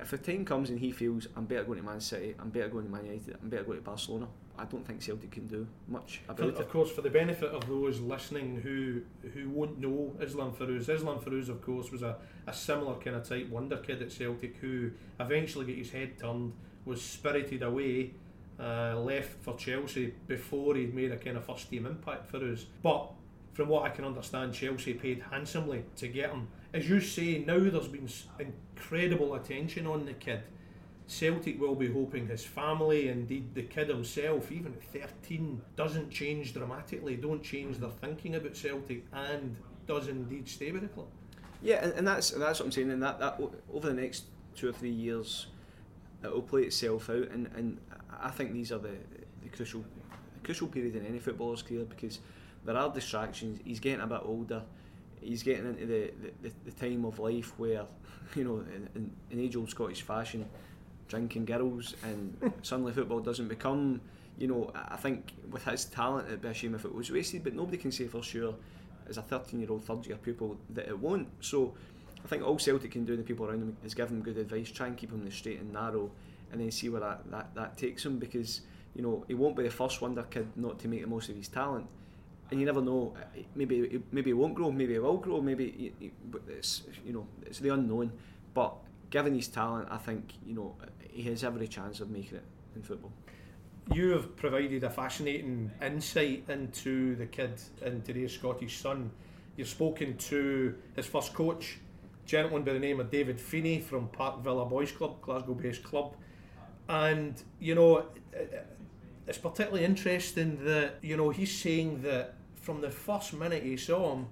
If 0.00 0.10
the 0.10 0.18
time 0.18 0.44
comes 0.44 0.70
and 0.70 0.78
he 0.78 0.90
feels 0.90 1.28
I'm 1.36 1.44
better 1.44 1.64
going 1.64 1.78
to 1.78 1.84
Man 1.84 2.00
City, 2.00 2.34
I'm 2.38 2.50
better 2.50 2.68
going 2.68 2.86
to 2.86 2.90
Man 2.90 3.04
United, 3.04 3.36
I'm 3.42 3.48
better 3.48 3.64
going 3.64 3.78
to 3.78 3.84
Barcelona, 3.84 4.26
I 4.58 4.64
don't 4.64 4.86
think 4.86 5.02
Celtic 5.02 5.30
can 5.30 5.46
do 5.46 5.66
much 5.88 6.20
about 6.28 6.38
for, 6.38 6.48
it. 6.48 6.56
Of 6.56 6.68
course, 6.70 6.90
for 6.90 7.02
the 7.02 7.10
benefit 7.10 7.50
of 7.50 7.66
those 7.68 8.00
listening 8.00 8.60
who 8.62 9.02
who 9.30 9.48
won't 9.50 9.78
know 9.78 10.14
Islam 10.20 10.52
Feruz, 10.52 10.88
Islam 10.88 11.20
Feruz, 11.20 11.48
of 11.48 11.62
course, 11.62 11.90
was 11.90 12.02
a, 12.02 12.16
a 12.46 12.52
similar 12.52 12.94
kind 12.94 13.16
of 13.16 13.28
type 13.28 13.48
wonder 13.48 13.78
kid 13.78 14.02
at 14.02 14.12
Celtic 14.12 14.56
who 14.56 14.90
eventually 15.20 15.66
got 15.66 15.76
his 15.76 15.90
head 15.90 16.18
turned, 16.18 16.52
was 16.84 17.02
spirited 17.02 17.62
away, 17.62 18.14
uh, 18.60 18.98
left 18.98 19.42
for 19.42 19.56
Chelsea 19.56 20.14
before 20.26 20.74
he'd 20.76 20.94
made 20.94 21.12
a 21.12 21.16
kind 21.16 21.36
of 21.36 21.44
first 21.44 21.70
team 21.70 21.86
impact 21.86 22.30
for 22.30 22.38
us. 22.38 22.66
But 22.82 23.10
from 23.54 23.68
what 23.68 23.84
I 23.84 23.90
can 23.90 24.04
understand, 24.04 24.54
Chelsea 24.54 24.94
paid 24.94 25.22
handsomely 25.30 25.84
to 25.96 26.08
get 26.08 26.30
him. 26.30 26.48
As 26.74 26.88
you 26.88 27.00
say, 27.00 27.38
now 27.38 27.58
there's 27.58 27.88
been 27.88 28.08
incredible 28.38 29.34
attention 29.34 29.86
on 29.86 30.06
the 30.06 30.14
kid 30.14 30.42
Celtic 31.06 31.60
will 31.60 31.74
be 31.74 31.92
hoping 31.92 32.26
his 32.26 32.44
family, 32.44 33.08
indeed 33.08 33.54
the 33.54 33.62
kid 33.62 33.88
himself, 33.88 34.50
even 34.50 34.72
at 34.72 35.08
13, 35.22 35.60
doesn't 35.76 36.10
change 36.10 36.54
dramatically, 36.54 37.16
don't 37.16 37.42
change 37.42 37.78
their 37.78 37.90
thinking 37.90 38.34
about 38.34 38.56
Celtic, 38.56 39.04
and 39.12 39.56
does 39.86 40.08
indeed 40.08 40.48
stay 40.48 40.72
with 40.72 40.82
the 40.82 40.88
club. 40.88 41.08
Yeah, 41.60 41.84
and, 41.84 41.92
and 41.94 42.06
that's 42.06 42.30
that's 42.30 42.60
what 42.60 42.66
I'm 42.66 42.72
saying. 42.72 42.90
And 42.90 43.02
that, 43.02 43.20
that 43.20 43.40
over 43.72 43.88
the 43.88 43.94
next 43.94 44.24
two 44.56 44.68
or 44.68 44.72
three 44.72 44.90
years, 44.90 45.48
it 46.24 46.32
will 46.32 46.42
play 46.42 46.62
itself 46.62 47.10
out. 47.10 47.28
And, 47.30 47.48
and 47.54 47.78
I 48.20 48.30
think 48.30 48.52
these 48.52 48.72
are 48.72 48.78
the, 48.78 48.96
the 49.42 49.48
crucial 49.50 49.84
the 50.34 50.40
crucial 50.44 50.66
period 50.66 50.96
in 50.96 51.06
any 51.06 51.18
footballer's 51.18 51.62
career 51.62 51.84
because 51.84 52.20
there 52.64 52.76
are 52.76 52.92
distractions. 52.92 53.60
He's 53.64 53.80
getting 53.80 54.00
a 54.00 54.06
bit 54.06 54.22
older. 54.24 54.62
He's 55.22 55.42
getting 55.42 55.66
into 55.66 55.86
the, 55.86 56.12
the, 56.42 56.52
the 56.64 56.72
time 56.72 57.04
of 57.04 57.18
life 57.18 57.52
where, 57.58 57.84
you 58.34 58.44
know, 58.44 58.64
in, 58.94 59.10
in 59.30 59.40
age 59.40 59.56
old 59.56 59.70
Scottish 59.70 60.02
fashion, 60.02 60.46
drinking 61.12 61.44
girls 61.44 61.94
and 62.04 62.52
suddenly 62.62 62.90
football 62.90 63.20
doesn't 63.20 63.48
become 63.48 64.00
you 64.38 64.48
know 64.48 64.70
I 64.74 64.96
think 64.96 65.32
with 65.50 65.62
his 65.64 65.84
talent 65.84 66.28
it'd 66.28 66.40
be 66.40 66.48
a 66.48 66.54
shame 66.54 66.74
if 66.74 66.86
it 66.86 66.94
was 66.94 67.10
wasted 67.10 67.44
but 67.44 67.54
nobody 67.54 67.76
can 67.76 67.92
say 67.92 68.06
for 68.06 68.22
sure 68.22 68.54
as 69.10 69.18
a 69.18 69.22
13 69.22 69.60
year 69.60 69.70
old 69.70 69.84
third 69.84 70.06
year 70.06 70.16
pupil 70.16 70.56
that 70.70 70.88
it 70.88 70.98
won't. 70.98 71.28
So 71.40 71.74
I 72.24 72.28
think 72.28 72.42
all 72.42 72.58
Celtic 72.58 72.92
can 72.92 73.04
do 73.04 73.14
the 73.14 73.22
people 73.22 73.46
around 73.46 73.60
him 73.60 73.76
is 73.84 73.92
give 73.92 74.08
him 74.10 74.22
good 74.22 74.38
advice 74.38 74.70
try 74.70 74.86
and 74.86 74.96
keep 74.96 75.12
him 75.12 75.22
the 75.22 75.30
straight 75.30 75.60
and 75.60 75.70
narrow 75.72 76.10
and 76.50 76.60
then 76.60 76.70
see 76.70 76.88
where 76.88 77.00
that, 77.00 77.30
that, 77.30 77.54
that 77.54 77.76
takes 77.76 78.06
him 78.06 78.18
because 78.18 78.62
you 78.94 79.02
know 79.02 79.22
he 79.28 79.34
won't 79.34 79.54
be 79.54 79.64
the 79.64 79.70
first 79.70 80.00
wonder 80.00 80.22
kid 80.22 80.48
not 80.56 80.78
to 80.78 80.88
make 80.88 81.02
the 81.02 81.06
most 81.06 81.28
of 81.28 81.36
his 81.36 81.48
talent 81.48 81.86
and 82.52 82.60
you 82.60 82.66
never 82.66 82.82
know. 82.82 83.14
Uh, 83.16 83.40
maybe 83.54 84.02
maybe 84.12 84.30
he 84.30 84.34
won't 84.34 84.54
grow. 84.54 84.70
Maybe 84.70 84.94
it 84.94 85.02
will 85.02 85.16
grow. 85.16 85.40
Maybe 85.40 85.92
it's 86.48 86.82
you 87.04 87.12
know 87.12 87.26
it's 87.44 87.58
the 87.58 87.70
unknown. 87.70 88.12
But 88.54 88.74
given 89.10 89.34
his 89.34 89.48
talent, 89.48 89.88
I 89.90 89.96
think 89.96 90.34
you 90.46 90.54
know 90.54 90.76
he 91.08 91.22
has 91.24 91.42
every 91.42 91.66
chance 91.66 92.00
of 92.00 92.10
making 92.10 92.36
it 92.36 92.44
in 92.76 92.82
football. 92.82 93.12
You 93.92 94.10
have 94.10 94.36
provided 94.36 94.84
a 94.84 94.90
fascinating 94.90 95.72
insight 95.84 96.44
into 96.48 97.16
the 97.16 97.26
kid 97.26 97.60
and 97.82 98.04
today's 98.04 98.34
Scottish 98.34 98.78
Sun. 98.78 99.10
You've 99.56 99.68
spoken 99.68 100.16
to 100.16 100.74
his 100.94 101.06
first 101.06 101.34
coach, 101.34 101.78
gentleman 102.26 102.62
by 102.62 102.74
the 102.74 102.78
name 102.78 103.00
of 103.00 103.10
David 103.10 103.40
Feeney 103.40 103.80
from 103.80 104.08
Park 104.08 104.44
Villa 104.44 104.66
Boys 104.66 104.92
Club, 104.92 105.20
Glasgow-based 105.22 105.82
club, 105.82 106.14
and 106.88 107.42
you 107.58 107.74
know 107.74 108.06
it's 109.26 109.38
particularly 109.38 109.84
interesting 109.84 110.64
that 110.64 110.98
you 111.02 111.16
know 111.16 111.30
he's 111.30 111.54
saying 111.54 112.02
that 112.02 112.34
from 112.62 112.80
the 112.80 112.90
first 112.90 113.34
minute 113.34 113.62
he 113.62 113.76
saw 113.76 114.14
him, 114.14 114.26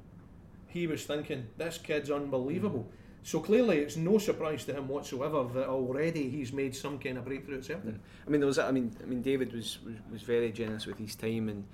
he 0.69 0.87
was 0.87 1.05
thinking 1.05 1.49
this 1.59 1.79
kid's 1.79 2.11
unbelievable. 2.11 2.89
So 3.23 3.41
clearly, 3.41 3.79
it's 3.79 3.97
no 3.97 4.17
surprise 4.17 4.65
to 4.65 4.73
him 4.73 4.89
whatsoever 4.89 5.45
that 5.53 5.69
already 5.69 6.31
he's 6.31 6.53
made 6.53 6.75
some 6.75 6.99
kind 6.99 7.19
of 7.19 7.27
breakthrough 7.27 7.59
at 7.59 7.65
Celtic. 7.65 7.95
Mm. 7.95 7.99
I 8.27 8.31
mean, 8.31 8.41
there 8.41 8.47
was. 8.47 8.59
I 8.59 8.71
mean, 8.71 8.97
I 9.03 9.07
mean, 9.07 9.21
David 9.21 9.53
was, 9.53 9.79
was, 9.85 9.95
was 10.11 10.23
very 10.23 10.53
generous 10.53 10.87
with 10.87 10.99
his 10.99 11.17
time, 11.17 11.51
and 11.51 11.65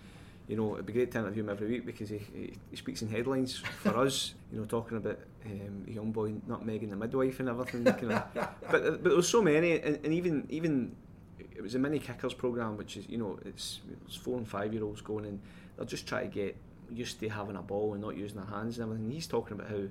you 0.49 0.57
know, 0.57 0.75
it'd 0.75 0.87
be 0.87 0.93
great 0.93 1.13
to 1.13 1.19
interview 1.19 1.45
him 1.45 1.51
every 1.51 1.69
week 1.69 1.87
because 1.87 2.09
he, 2.09 2.19
he, 2.19 2.53
he 2.71 2.77
speaks 2.77 3.03
in 3.03 3.09
headlines 3.09 3.59
for 3.59 3.97
us. 4.05 4.35
You 4.53 4.59
know, 4.59 4.65
talking 4.65 4.97
about 4.97 5.21
um, 5.45 5.85
a 5.87 5.91
young 5.91 6.11
boy 6.11 6.33
nutmegging 6.49 6.91
the 6.91 6.97
midwife 6.97 7.39
and 7.39 7.49
everything. 7.49 7.85
kind 7.85 8.13
of, 8.13 8.25
but 8.35 8.71
but 8.71 9.05
there 9.05 9.17
was 9.17 9.29
so 9.29 9.41
many, 9.41 9.79
and, 9.79 10.01
and 10.03 10.13
even 10.13 10.47
even 10.49 10.97
it 11.39 11.63
was 11.63 11.75
a 11.75 11.79
mini 11.79 11.99
kickers 11.99 12.35
program, 12.35 12.77
which 12.77 12.97
is 12.97 13.09
you 13.09 13.19
know 13.19 13.39
it's, 13.45 13.81
it's 14.07 14.17
four 14.17 14.37
and 14.37 14.49
five 14.49 14.73
year 14.73 14.83
olds 14.85 15.01
going 15.01 15.27
and 15.27 15.41
they'll 15.77 15.87
just 15.87 16.07
try 16.07 16.23
to 16.23 16.29
get 16.29 16.57
used 16.91 17.21
to 17.21 17.29
having 17.29 17.57
a 17.57 17.63
ball 17.63 17.93
and 17.93 18.03
not 18.03 18.17
using 18.17 18.37
their 18.39 18.47
hands 18.47 18.79
and 18.79 18.85
everything. 18.85 19.11
He's 19.11 19.27
talking 19.27 19.55
about 19.55 19.71
how 19.71 19.83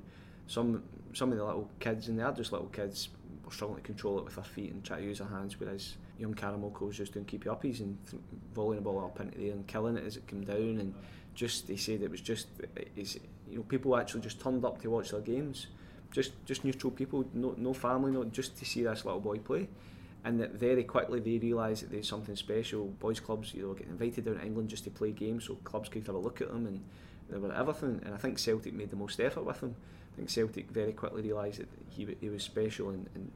some 0.47 0.83
some 1.13 1.31
of 1.31 1.37
the 1.37 1.45
little 1.45 1.69
kids 1.79 2.07
and 2.07 2.19
they 2.19 2.23
are 2.23 2.31
just 2.31 2.51
little 2.51 2.67
kids 2.67 3.09
were 3.43 3.51
struggling 3.51 3.81
to 3.81 3.85
control 3.85 4.19
it 4.19 4.25
with 4.25 4.35
their 4.35 4.43
feet 4.43 4.71
and 4.71 4.83
try 4.83 4.99
to 4.99 5.03
use 5.03 5.19
their 5.19 5.27
hands, 5.27 5.59
whereas 5.59 5.95
young 6.19 6.33
Karamoko 6.33 6.81
was 6.81 6.97
just 6.97 7.13
doing 7.13 7.25
keepy 7.25 7.49
uppies 7.49 7.79
and 7.79 7.97
th- 8.09 8.21
volleying 8.53 8.77
the 8.77 8.81
ball 8.81 9.03
up 9.03 9.19
into 9.19 9.37
the 9.37 9.47
air 9.47 9.53
and 9.53 9.67
killing 9.67 9.97
it 9.97 10.05
as 10.05 10.17
it 10.17 10.27
came 10.27 10.43
down 10.43 10.79
and 10.79 10.93
just 11.33 11.67
they 11.67 11.75
said 11.75 12.01
it 12.01 12.09
was 12.09 12.21
just 12.21 12.47
it's, 12.95 13.15
you 13.49 13.57
know 13.57 13.63
people 13.63 13.95
actually 13.97 14.21
just 14.21 14.39
turned 14.39 14.63
up 14.65 14.81
to 14.81 14.89
watch 14.89 15.11
their 15.11 15.21
games. 15.21 15.67
Just 16.11 16.31
just 16.45 16.63
neutral 16.63 16.91
people 16.91 17.25
no 17.33 17.55
no 17.57 17.73
family 17.73 18.11
no 18.11 18.23
just 18.25 18.57
to 18.57 18.65
see 18.65 18.83
this 18.83 19.03
little 19.03 19.19
boy 19.19 19.37
play 19.37 19.67
and 20.25 20.39
that 20.39 20.53
very 20.53 20.83
quickly 20.83 21.19
they 21.19 21.37
realised 21.37 21.83
that 21.83 21.91
there's 21.91 22.09
something 22.09 22.35
special. 22.35 22.85
Boys 22.99 23.19
clubs, 23.19 23.53
you 23.53 23.61
know, 23.61 23.73
getting 23.73 23.91
invited 23.91 24.25
down 24.25 24.39
to 24.39 24.43
England 24.43 24.69
just 24.69 24.83
to 24.85 24.89
play 24.89 25.11
games, 25.11 25.45
so 25.45 25.53
clubs 25.63 25.87
could 25.87 26.05
have 26.07 26.15
a 26.15 26.19
look 26.19 26.41
at 26.41 26.51
them, 26.51 26.65
and 26.65 26.83
they 27.29 27.37
were 27.37 27.53
everything. 27.53 28.01
And 28.03 28.13
I 28.13 28.17
think 28.17 28.39
Celtic 28.39 28.73
made 28.73 28.89
the 28.89 28.95
most 28.95 29.19
effort 29.19 29.45
with 29.45 29.61
him. 29.61 29.75
I 30.13 30.15
think 30.17 30.31
Celtic 30.31 30.71
very 30.71 30.93
quickly 30.93 31.21
realised 31.21 31.59
that 31.59 31.69
he 31.89 32.07
he 32.19 32.29
was 32.29 32.41
special, 32.41 32.89
and, 32.89 33.07
and, 33.13 33.31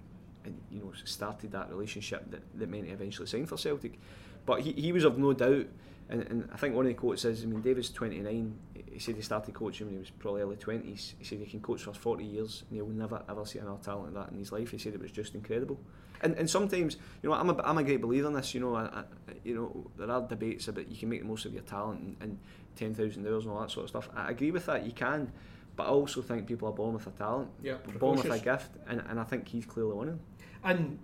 and 0.45 0.59
you 0.71 0.79
know 0.79 0.91
started 1.05 1.51
that 1.51 1.69
relationship 1.69 2.29
that, 2.31 2.41
that 2.57 2.67
meant 2.67 2.87
he 2.87 2.91
eventually 2.91 3.27
signed 3.27 3.47
for 3.47 3.57
Celtic. 3.57 3.99
But 4.47 4.61
he, 4.61 4.71
he 4.71 4.91
was 4.91 5.03
of 5.03 5.19
no 5.19 5.33
doubt, 5.33 5.67
and, 6.09 6.23
and 6.23 6.49
I 6.51 6.57
think 6.57 6.73
one 6.73 6.87
of 6.87 6.89
the 6.89 6.95
quotes 6.95 7.21
says, 7.21 7.43
I 7.43 7.45
mean, 7.45 7.61
David's 7.61 7.91
29. 7.91 8.57
He 8.91 8.97
said 8.97 9.15
he 9.15 9.21
started 9.21 9.53
coaching 9.53 9.85
when 9.85 9.93
he 9.93 9.99
was 9.99 10.09
probably 10.09 10.41
early 10.41 10.55
20s. 10.55 11.13
He 11.19 11.23
said 11.23 11.37
he 11.37 11.45
can 11.45 11.61
coach 11.61 11.83
for 11.83 11.93
40 11.93 12.25
years, 12.25 12.63
and 12.67 12.77
he'll 12.77 12.87
never 12.87 13.21
ever 13.29 13.45
see 13.45 13.59
another 13.59 13.77
talent 13.83 14.15
like 14.15 14.25
that 14.25 14.33
in 14.33 14.39
his 14.39 14.51
life. 14.51 14.71
He 14.71 14.79
said 14.79 14.95
it 14.95 15.01
was 15.01 15.11
just 15.11 15.35
incredible 15.35 15.79
and 16.21 16.35
and 16.35 16.49
sometimes 16.49 16.97
you 17.21 17.29
know 17.29 17.35
I'm 17.35 17.49
a 17.49 17.61
I'm 17.63 17.77
a 17.77 17.83
great 17.83 18.01
believer 18.01 18.27
in 18.27 18.33
this. 18.33 18.53
You 18.53 18.61
know, 18.61 18.75
I, 18.75 18.83
I, 18.83 19.03
you 19.43 19.55
know 19.55 19.91
there 19.97 20.09
are 20.09 20.21
debates 20.21 20.67
about 20.67 20.89
you 20.89 20.97
can 20.97 21.09
make 21.09 21.21
the 21.21 21.27
most 21.27 21.45
of 21.45 21.53
your 21.53 21.63
talent 21.63 22.01
and, 22.01 22.15
and 22.21 22.39
ten 22.75 22.93
thousand 22.93 23.27
hours 23.27 23.45
and 23.45 23.53
all 23.53 23.61
that 23.61 23.71
sort 23.71 23.85
of 23.85 23.89
stuff. 23.89 24.09
I 24.15 24.31
agree 24.31 24.51
with 24.51 24.65
that. 24.65 24.85
You 24.85 24.91
can, 24.91 25.31
but 25.75 25.83
I 25.83 25.89
also 25.89 26.21
think 26.21 26.47
people 26.47 26.67
are 26.67 26.73
born 26.73 26.93
with 26.93 27.07
a 27.07 27.11
talent, 27.11 27.49
yeah, 27.61 27.75
born 27.99 28.17
with 28.17 28.31
a 28.31 28.39
gift, 28.39 28.71
and, 28.87 29.03
and 29.09 29.19
I 29.19 29.23
think 29.23 29.47
he's 29.47 29.65
clearly 29.65 29.93
one 29.93 30.09
of 30.09 30.13
them. 30.15 30.21
And 30.63 30.99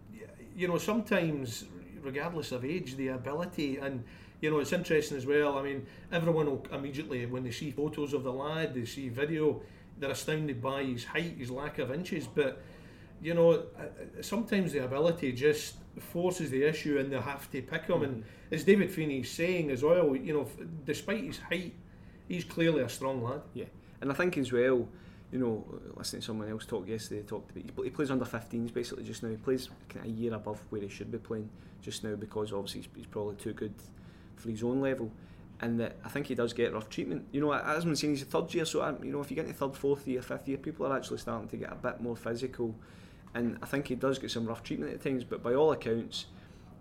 you 0.56 0.68
know 0.68 0.78
sometimes, 0.78 1.66
regardless 2.02 2.52
of 2.52 2.66
age, 2.66 2.96
the 2.96 3.10
ability 3.10 3.78
and. 3.78 4.04
You 4.42 4.52
know, 4.52 4.60
it's 4.60 4.74
interesting 4.74 5.18
as 5.18 5.26
well. 5.26 5.58
I 5.58 5.64
mean, 5.64 5.88
everyone 6.12 6.46
will 6.46 6.68
immediately, 6.72 7.26
when 7.26 7.44
they 7.44 7.52
see 7.52 7.72
photos 7.72 8.14
of 8.14 8.24
the 8.24 8.34
lad, 8.34 8.76
they 8.76 8.86
see 8.86 9.08
video, 9.08 9.62
they're 9.98 10.12
astounded 10.12 10.62
by 10.62 10.84
his 10.84 11.06
height, 11.06 11.38
his 11.38 11.50
lack 11.50 11.80
of 11.80 11.90
inches. 11.90 12.28
But 12.28 12.62
you 13.22 13.34
know, 13.34 13.52
uh, 13.52 13.56
uh, 13.56 14.22
sometimes 14.22 14.74
the 14.74 14.84
ability 14.84 15.32
just 15.32 15.76
forces 16.00 16.50
the 16.50 16.64
issue 16.64 16.98
and 17.00 17.12
they 17.12 17.20
have 17.20 17.50
to 17.52 17.62
pick 17.62 17.86
him. 17.86 17.96
Mm-hmm. 17.96 18.04
And 18.04 18.24
as 18.52 18.64
David 18.64 18.92
Feeney's 18.92 19.32
saying 19.32 19.72
as 19.72 19.84
well, 19.84 20.16
you 20.16 20.34
know, 20.34 20.48
despite 20.84 21.24
his 21.24 21.40
height, 21.40 21.74
he's 22.28 22.44
clearly 22.44 22.82
a 22.82 22.90
strong 22.90 23.24
lad. 23.24 23.42
Yeah, 23.54 23.66
and 24.02 24.12
I 24.12 24.16
think 24.16 24.38
as 24.38 24.52
well, 24.52 24.88
you 25.32 25.40
know, 25.40 25.66
listening 25.96 26.22
to 26.22 26.26
someone 26.26 26.50
else 26.50 26.66
talk 26.66 26.88
yesterday, 26.88 27.22
talked 27.24 27.52
about 27.52 27.84
he 27.84 27.90
plays 27.90 28.12
under 28.12 28.26
15s 28.26 28.74
basically 28.74 29.04
just 29.04 29.24
now. 29.24 29.30
He 29.30 29.38
plays 29.38 29.70
kind 29.90 30.06
of 30.06 30.12
a 30.12 30.16
year 30.16 30.34
above 30.34 30.62
where 30.70 30.82
he 30.82 30.90
should 30.90 31.12
be 31.12 31.18
playing 31.18 31.50
just 31.82 32.04
now 32.04 32.16
because 32.16 32.52
obviously 32.54 32.82
he's, 32.82 32.90
he's 32.96 33.06
probably 33.06 33.36
too 33.36 33.54
good 33.54 33.74
for 34.36 34.50
his 34.50 34.64
own 34.64 34.82
level. 34.82 35.12
And 35.62 35.80
that 35.80 35.96
I 36.04 36.10
think 36.10 36.28
he 36.28 36.36
does 36.36 36.52
get 36.52 36.74
rough 36.74 36.90
treatment. 36.90 37.26
You 37.32 37.42
know, 37.42 37.54
as 37.54 37.86
I'm 37.86 37.96
saying, 37.96 38.14
he's 38.14 38.24
a 38.24 38.26
third 38.26 38.54
year, 38.54 38.66
so 38.66 38.84
um, 38.84 38.98
you 39.02 39.12
know, 39.12 39.22
if 39.22 39.32
you 39.32 39.36
get 39.36 39.46
into 39.46 39.58
third, 39.58 39.76
fourth 39.76 40.06
year, 40.06 40.22
fifth 40.22 40.48
year, 40.48 40.58
people 40.58 40.86
are 40.86 40.96
actually 40.96 41.18
starting 41.18 41.48
to 41.48 41.58
get 41.58 41.72
a 41.72 41.76
bit 41.76 42.02
more 42.02 42.16
physical 42.16 42.76
and 43.36 43.60
I 43.62 43.66
think 43.66 43.88
he 43.88 43.96
does 43.96 44.18
get 44.18 44.32
some 44.32 44.46
rough 44.46 44.64
treatment 44.64 44.94
at 44.94 45.04
times. 45.04 45.24
But 45.24 45.44
by 45.44 45.54
all 45.54 45.72
accounts, 45.74 46.26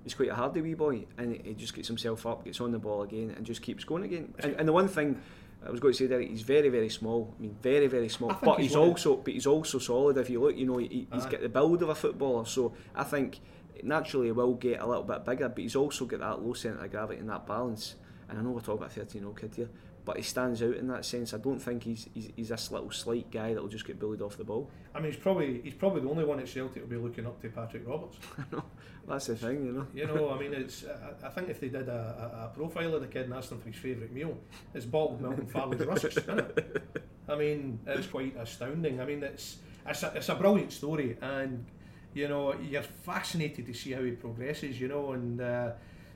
he's 0.04 0.14
quite 0.14 0.30
a 0.30 0.34
hardy 0.34 0.62
wee 0.62 0.74
boy, 0.74 1.04
and 1.18 1.34
he 1.44 1.52
just 1.54 1.74
gets 1.74 1.88
himself 1.88 2.24
up, 2.24 2.44
gets 2.44 2.60
on 2.60 2.70
the 2.70 2.78
ball 2.78 3.02
again, 3.02 3.34
and 3.36 3.44
just 3.44 3.60
keeps 3.60 3.84
going 3.84 4.04
again. 4.04 4.32
And, 4.38 4.54
and 4.54 4.68
the 4.68 4.72
one 4.72 4.88
thing 4.88 5.20
I 5.66 5.70
was 5.70 5.80
going 5.80 5.92
to 5.92 5.98
say, 5.98 6.06
Derek, 6.06 6.30
he's 6.30 6.42
very, 6.42 6.68
very 6.68 6.88
small. 6.88 7.34
I 7.36 7.42
mean, 7.42 7.56
very, 7.60 7.88
very 7.88 8.08
small. 8.08 8.36
But 8.42 8.60
he's, 8.60 8.68
he's 8.68 8.76
also, 8.76 9.16
but 9.16 9.34
he's 9.34 9.46
also 9.46 9.78
solid. 9.80 10.16
If 10.16 10.30
you 10.30 10.40
look, 10.40 10.56
you 10.56 10.66
know, 10.66 10.78
he, 10.78 11.08
he's 11.12 11.26
got 11.26 11.42
the 11.42 11.48
build 11.48 11.82
of 11.82 11.88
a 11.88 11.94
footballer. 11.94 12.46
So 12.46 12.72
I 12.94 13.02
think 13.02 13.40
naturally 13.82 14.26
he 14.26 14.32
will 14.32 14.54
get 14.54 14.80
a 14.80 14.86
little 14.86 15.02
bit 15.02 15.24
bigger, 15.24 15.48
but 15.48 15.58
he's 15.58 15.74
also 15.74 16.04
got 16.04 16.20
that 16.20 16.40
low 16.40 16.52
centre 16.52 16.84
of 16.84 16.90
gravity 16.90 17.18
and 17.18 17.28
that 17.30 17.46
balance. 17.46 17.96
And 18.28 18.38
I 18.38 18.42
know 18.42 18.50
we're 18.50 18.60
talking 18.60 18.74
about 18.78 18.90
a 18.90 19.00
13 19.00 19.22
year 19.22 19.28
old 19.28 19.40
kid 19.40 19.54
here, 19.56 19.70
but 20.04 20.16
he 20.16 20.22
stands 20.22 20.62
out 20.62 20.76
in 20.76 20.86
that 20.88 21.04
sense. 21.04 21.32
I 21.32 21.38
don't 21.38 21.58
think 21.58 21.84
he's, 21.84 22.08
he's 22.12 22.30
he's 22.36 22.48
this 22.50 22.70
little 22.70 22.90
slight 22.90 23.30
guy 23.30 23.54
that'll 23.54 23.68
just 23.68 23.86
get 23.86 23.98
bullied 23.98 24.20
off 24.20 24.36
the 24.36 24.44
ball. 24.44 24.70
I 24.94 25.00
mean, 25.00 25.12
he's 25.12 25.20
probably 25.20 25.60
he's 25.62 25.74
probably 25.74 26.02
the 26.02 26.10
only 26.10 26.24
one 26.24 26.40
at 26.40 26.48
Celtic 26.48 26.82
will 26.82 26.90
be 26.90 26.96
looking 26.96 27.26
up 27.26 27.40
to 27.42 27.48
Patrick 27.48 27.86
Roberts. 27.86 28.18
I 28.52 28.60
that's 29.08 29.26
the 29.26 29.36
thing, 29.36 29.66
you 29.66 29.72
know. 29.72 29.86
You 29.94 30.06
know, 30.06 30.30
I 30.30 30.38
mean, 30.40 30.52
it's 30.52 30.84
I, 30.84 31.26
I 31.26 31.30
think 31.30 31.48
if 31.48 31.60
they 31.60 31.68
did 31.68 31.88
a, 31.88 32.50
a, 32.52 32.56
profile 32.56 32.94
of 32.94 33.00
the 33.00 33.06
kid 33.06 33.24
and 33.24 33.34
asked 33.34 33.52
him 33.52 33.60
for 33.60 33.68
his 33.68 33.76
favourite 33.76 34.12
meal, 34.12 34.36
it's 34.74 34.84
bottled 34.84 35.20
milk 35.20 35.38
and 35.38 35.50
farley 35.50 35.76
rusks, 35.86 36.16
isn't 36.16 36.38
it? 36.38 36.82
I 37.28 37.36
mean, 37.36 37.80
it's 37.86 38.06
quite 38.06 38.36
astounding. 38.36 39.00
I 39.00 39.06
mean, 39.06 39.22
it's 39.22 39.56
it's 39.86 40.02
a, 40.02 40.12
it's 40.14 40.28
a 40.28 40.34
brilliant 40.34 40.72
story, 40.72 41.16
and 41.22 41.64
you 42.12 42.28
know, 42.28 42.54
you're 42.60 42.82
fascinated 42.82 43.66
to 43.66 43.74
see 43.74 43.92
how 43.92 44.02
he 44.02 44.10
progresses. 44.10 44.78
You 44.78 44.88
know, 44.88 45.12
and. 45.12 45.40
Uh, 45.40 45.70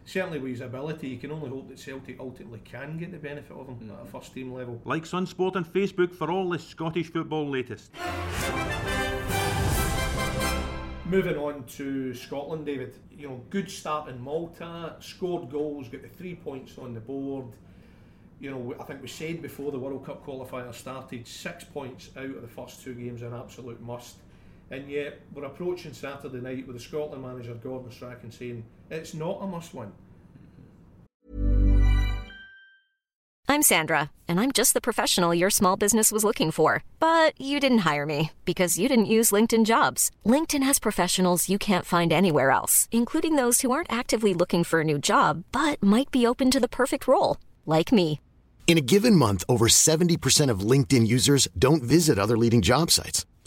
certainly 0.08 0.38
with 0.38 0.52
his 0.52 0.60
ability, 0.62 1.08
you 1.08 1.18
can 1.18 1.30
only 1.30 1.50
hope 1.50 1.68
that 1.68 1.78
Celtic 1.78 2.18
ultimately 2.18 2.60
can 2.64 2.96
get 2.96 3.12
the 3.12 3.18
benefit 3.18 3.54
of 3.54 3.68
him 3.68 3.76
mm. 3.76 3.92
at 3.92 4.06
a 4.06 4.06
first 4.06 4.32
team 4.32 4.52
level. 4.52 4.80
Like 4.84 5.04
Sunsport 5.04 5.54
on 5.54 5.64
Facebook 5.64 6.14
for 6.14 6.30
all 6.30 6.48
the 6.48 6.58
Scottish 6.58 7.12
football 7.12 7.48
latest. 7.48 7.92
Moving 11.04 11.36
on 11.36 11.64
to 11.64 12.14
Scotland, 12.14 12.66
David. 12.66 12.94
You 13.10 13.28
know, 13.28 13.40
good 13.50 13.70
start 13.70 14.08
in 14.08 14.20
Malta, 14.20 14.96
scored 15.00 15.50
goals, 15.50 15.88
got 15.88 16.02
the 16.02 16.08
three 16.08 16.34
points 16.34 16.78
on 16.78 16.94
the 16.94 17.00
board. 17.00 17.46
You 18.40 18.50
know, 18.50 18.74
I 18.78 18.84
think 18.84 19.02
we 19.02 19.08
said 19.08 19.42
before 19.42 19.72
the 19.72 19.78
World 19.78 20.06
Cup 20.06 20.24
qualifier 20.24 20.72
started, 20.72 21.26
six 21.26 21.64
points 21.64 22.10
out 22.16 22.24
of 22.24 22.42
the 22.42 22.48
first 22.48 22.82
two 22.82 22.94
games, 22.94 23.22
an 23.22 23.34
absolute 23.34 23.80
must. 23.80 24.16
And 24.70 24.90
yet, 24.90 25.20
we're 25.32 25.44
approaching 25.44 25.94
Saturday 25.94 26.40
night 26.40 26.66
with 26.66 26.76
the 26.76 26.82
Scotland 26.82 27.22
manager 27.22 27.54
Gordon 27.54 27.90
Strachan 27.90 28.30
saying 28.30 28.64
it's 28.90 29.14
not 29.14 29.38
a 29.40 29.46
must 29.46 29.72
win. 29.72 29.92
I'm 33.50 33.62
Sandra, 33.62 34.10
and 34.28 34.38
I'm 34.38 34.52
just 34.52 34.74
the 34.74 34.80
professional 34.82 35.34
your 35.34 35.48
small 35.48 35.78
business 35.78 36.12
was 36.12 36.22
looking 36.22 36.50
for. 36.50 36.84
But 37.00 37.32
you 37.40 37.60
didn't 37.60 37.78
hire 37.78 38.04
me 38.04 38.32
because 38.44 38.78
you 38.78 38.88
didn't 38.90 39.14
use 39.16 39.30
LinkedIn 39.30 39.64
jobs. 39.64 40.10
LinkedIn 40.26 40.62
has 40.62 40.78
professionals 40.78 41.48
you 41.48 41.56
can't 41.56 41.86
find 41.86 42.12
anywhere 42.12 42.50
else, 42.50 42.90
including 42.92 43.36
those 43.36 43.62
who 43.62 43.70
aren't 43.70 43.90
actively 43.90 44.34
looking 44.34 44.64
for 44.64 44.82
a 44.82 44.84
new 44.84 44.98
job 44.98 45.44
but 45.50 45.82
might 45.82 46.10
be 46.10 46.26
open 46.26 46.50
to 46.50 46.60
the 46.60 46.68
perfect 46.68 47.08
role, 47.08 47.38
like 47.64 47.90
me. 47.90 48.20
In 48.66 48.76
a 48.76 48.82
given 48.82 49.16
month, 49.16 49.44
over 49.48 49.66
70% 49.66 50.50
of 50.50 50.60
LinkedIn 50.60 51.06
users 51.08 51.48
don't 51.58 51.82
visit 51.82 52.18
other 52.18 52.36
leading 52.36 52.60
job 52.60 52.90
sites. 52.90 53.24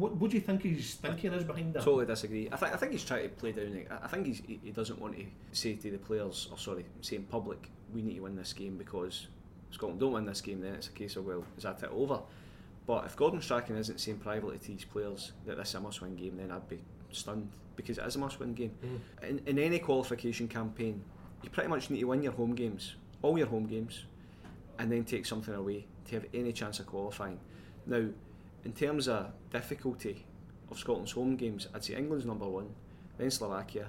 What, 0.00 0.16
what 0.16 0.30
do 0.30 0.36
you 0.38 0.40
think 0.40 0.62
he's 0.62 0.94
thinking 0.94 1.32
is 1.34 1.44
behind 1.44 1.74
that? 1.74 1.82
Totally 1.82 2.06
disagree. 2.06 2.48
I, 2.50 2.56
th- 2.56 2.72
I 2.72 2.76
think 2.76 2.92
he's 2.92 3.04
trying 3.04 3.24
to 3.24 3.28
play 3.28 3.52
down. 3.52 3.86
I 4.02 4.08
think 4.08 4.26
he's, 4.26 4.42
he 4.46 4.70
doesn't 4.70 4.98
want 4.98 5.16
to 5.16 5.24
say 5.52 5.74
to 5.74 5.90
the 5.90 5.98
players, 5.98 6.48
or 6.50 6.56
sorry, 6.56 6.86
say 7.02 7.16
in 7.16 7.24
public, 7.24 7.70
we 7.92 8.00
need 8.00 8.14
to 8.14 8.20
win 8.20 8.34
this 8.34 8.54
game 8.54 8.78
because 8.78 9.26
Scotland 9.70 10.00
don't 10.00 10.12
win 10.12 10.24
this 10.24 10.40
game. 10.40 10.62
Then 10.62 10.74
it's 10.74 10.88
a 10.88 10.92
case 10.92 11.16
of 11.16 11.26
well, 11.26 11.44
is 11.56 11.64
that 11.64 11.82
it 11.82 11.90
over? 11.92 12.20
But 12.86 13.04
if 13.04 13.14
Gordon 13.14 13.42
Strachan 13.42 13.76
isn't 13.76 14.00
saying 14.00 14.18
privately 14.18 14.58
to 14.58 14.72
his 14.72 14.84
players 14.84 15.32
that 15.44 15.58
this 15.58 15.68
is 15.68 15.74
a 15.74 15.80
must-win 15.80 16.16
game, 16.16 16.38
then 16.38 16.50
I'd 16.50 16.66
be 16.66 16.80
stunned 17.12 17.50
because 17.76 17.98
it 17.98 18.06
is 18.06 18.16
a 18.16 18.18
must-win 18.18 18.54
game. 18.54 18.72
Mm. 18.82 19.28
In, 19.28 19.40
in 19.46 19.58
any 19.58 19.78
qualification 19.80 20.48
campaign, 20.48 21.02
you 21.42 21.50
pretty 21.50 21.68
much 21.68 21.90
need 21.90 22.00
to 22.00 22.06
win 22.06 22.22
your 22.22 22.32
home 22.32 22.54
games, 22.54 22.94
all 23.20 23.36
your 23.36 23.48
home 23.48 23.66
games, 23.66 24.04
and 24.78 24.90
then 24.90 25.04
take 25.04 25.26
something 25.26 25.54
away 25.54 25.86
to 26.06 26.14
have 26.14 26.24
any 26.32 26.52
chance 26.52 26.80
of 26.80 26.86
qualifying. 26.86 27.38
Now, 27.86 28.06
in 28.64 28.72
terms 28.72 29.08
of 29.08 29.32
difficulty 29.50 30.24
of 30.70 30.78
Scotland's 30.78 31.12
home 31.12 31.36
games, 31.36 31.68
I'd 31.74 31.84
say 31.84 31.94
England's 31.94 32.26
number 32.26 32.48
one, 32.48 32.68
then 33.18 33.30
Slovakia, 33.30 33.88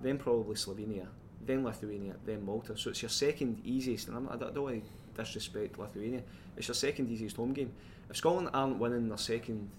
then 0.00 0.18
probably 0.18 0.54
Slovenia, 0.54 1.06
then 1.44 1.64
Lithuania, 1.64 2.14
then 2.24 2.44
Malta. 2.44 2.76
So 2.76 2.90
it's 2.90 3.02
your 3.02 3.08
second 3.08 3.60
easiest, 3.64 4.08
and 4.08 4.16
I'm, 4.16 4.28
I 4.28 4.36
don't 4.36 4.62
want 4.62 4.84
to 4.84 5.22
disrespect 5.22 5.78
Lithuania, 5.78 6.22
it's 6.56 6.68
your 6.68 6.74
second 6.74 7.10
easiest 7.10 7.36
home 7.36 7.52
game. 7.52 7.72
If 8.08 8.16
Scotland 8.16 8.50
aren't 8.52 8.78
winning 8.78 9.08
their 9.08 9.18
second 9.18 9.70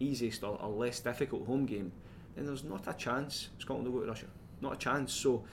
easiest 0.00 0.42
or, 0.42 0.60
or 0.60 0.68
less 0.68 1.00
difficult 1.00 1.46
home 1.46 1.66
game, 1.66 1.92
then 2.34 2.46
there's 2.46 2.64
not 2.64 2.86
a 2.88 2.94
chance 2.94 3.48
Scotland 3.58 3.88
will 3.88 4.00
go 4.00 4.04
to 4.06 4.10
Russia. 4.10 4.26
Not 4.60 4.74
a 4.74 4.76
chance. 4.76 5.12
So 5.12 5.44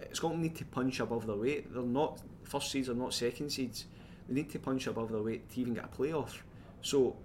eh, 0.00 0.06
Scotland 0.12 0.42
need 0.42 0.56
to 0.56 0.64
punch 0.64 1.00
above 1.00 1.26
their 1.26 1.36
weight. 1.36 1.72
They're 1.72 1.82
not 1.82 2.20
first 2.44 2.70
seeds, 2.70 2.88
are 2.88 2.94
not 2.94 3.12
second 3.12 3.50
seeds. 3.50 3.86
They 4.28 4.34
need 4.34 4.50
to 4.50 4.58
punch 4.58 4.86
above 4.86 5.12
their 5.12 5.22
weight 5.22 5.50
to 5.50 5.60
even 5.60 5.74
get 5.74 5.84
a 5.84 5.88
playoff. 5.88 6.38
So 6.82 7.16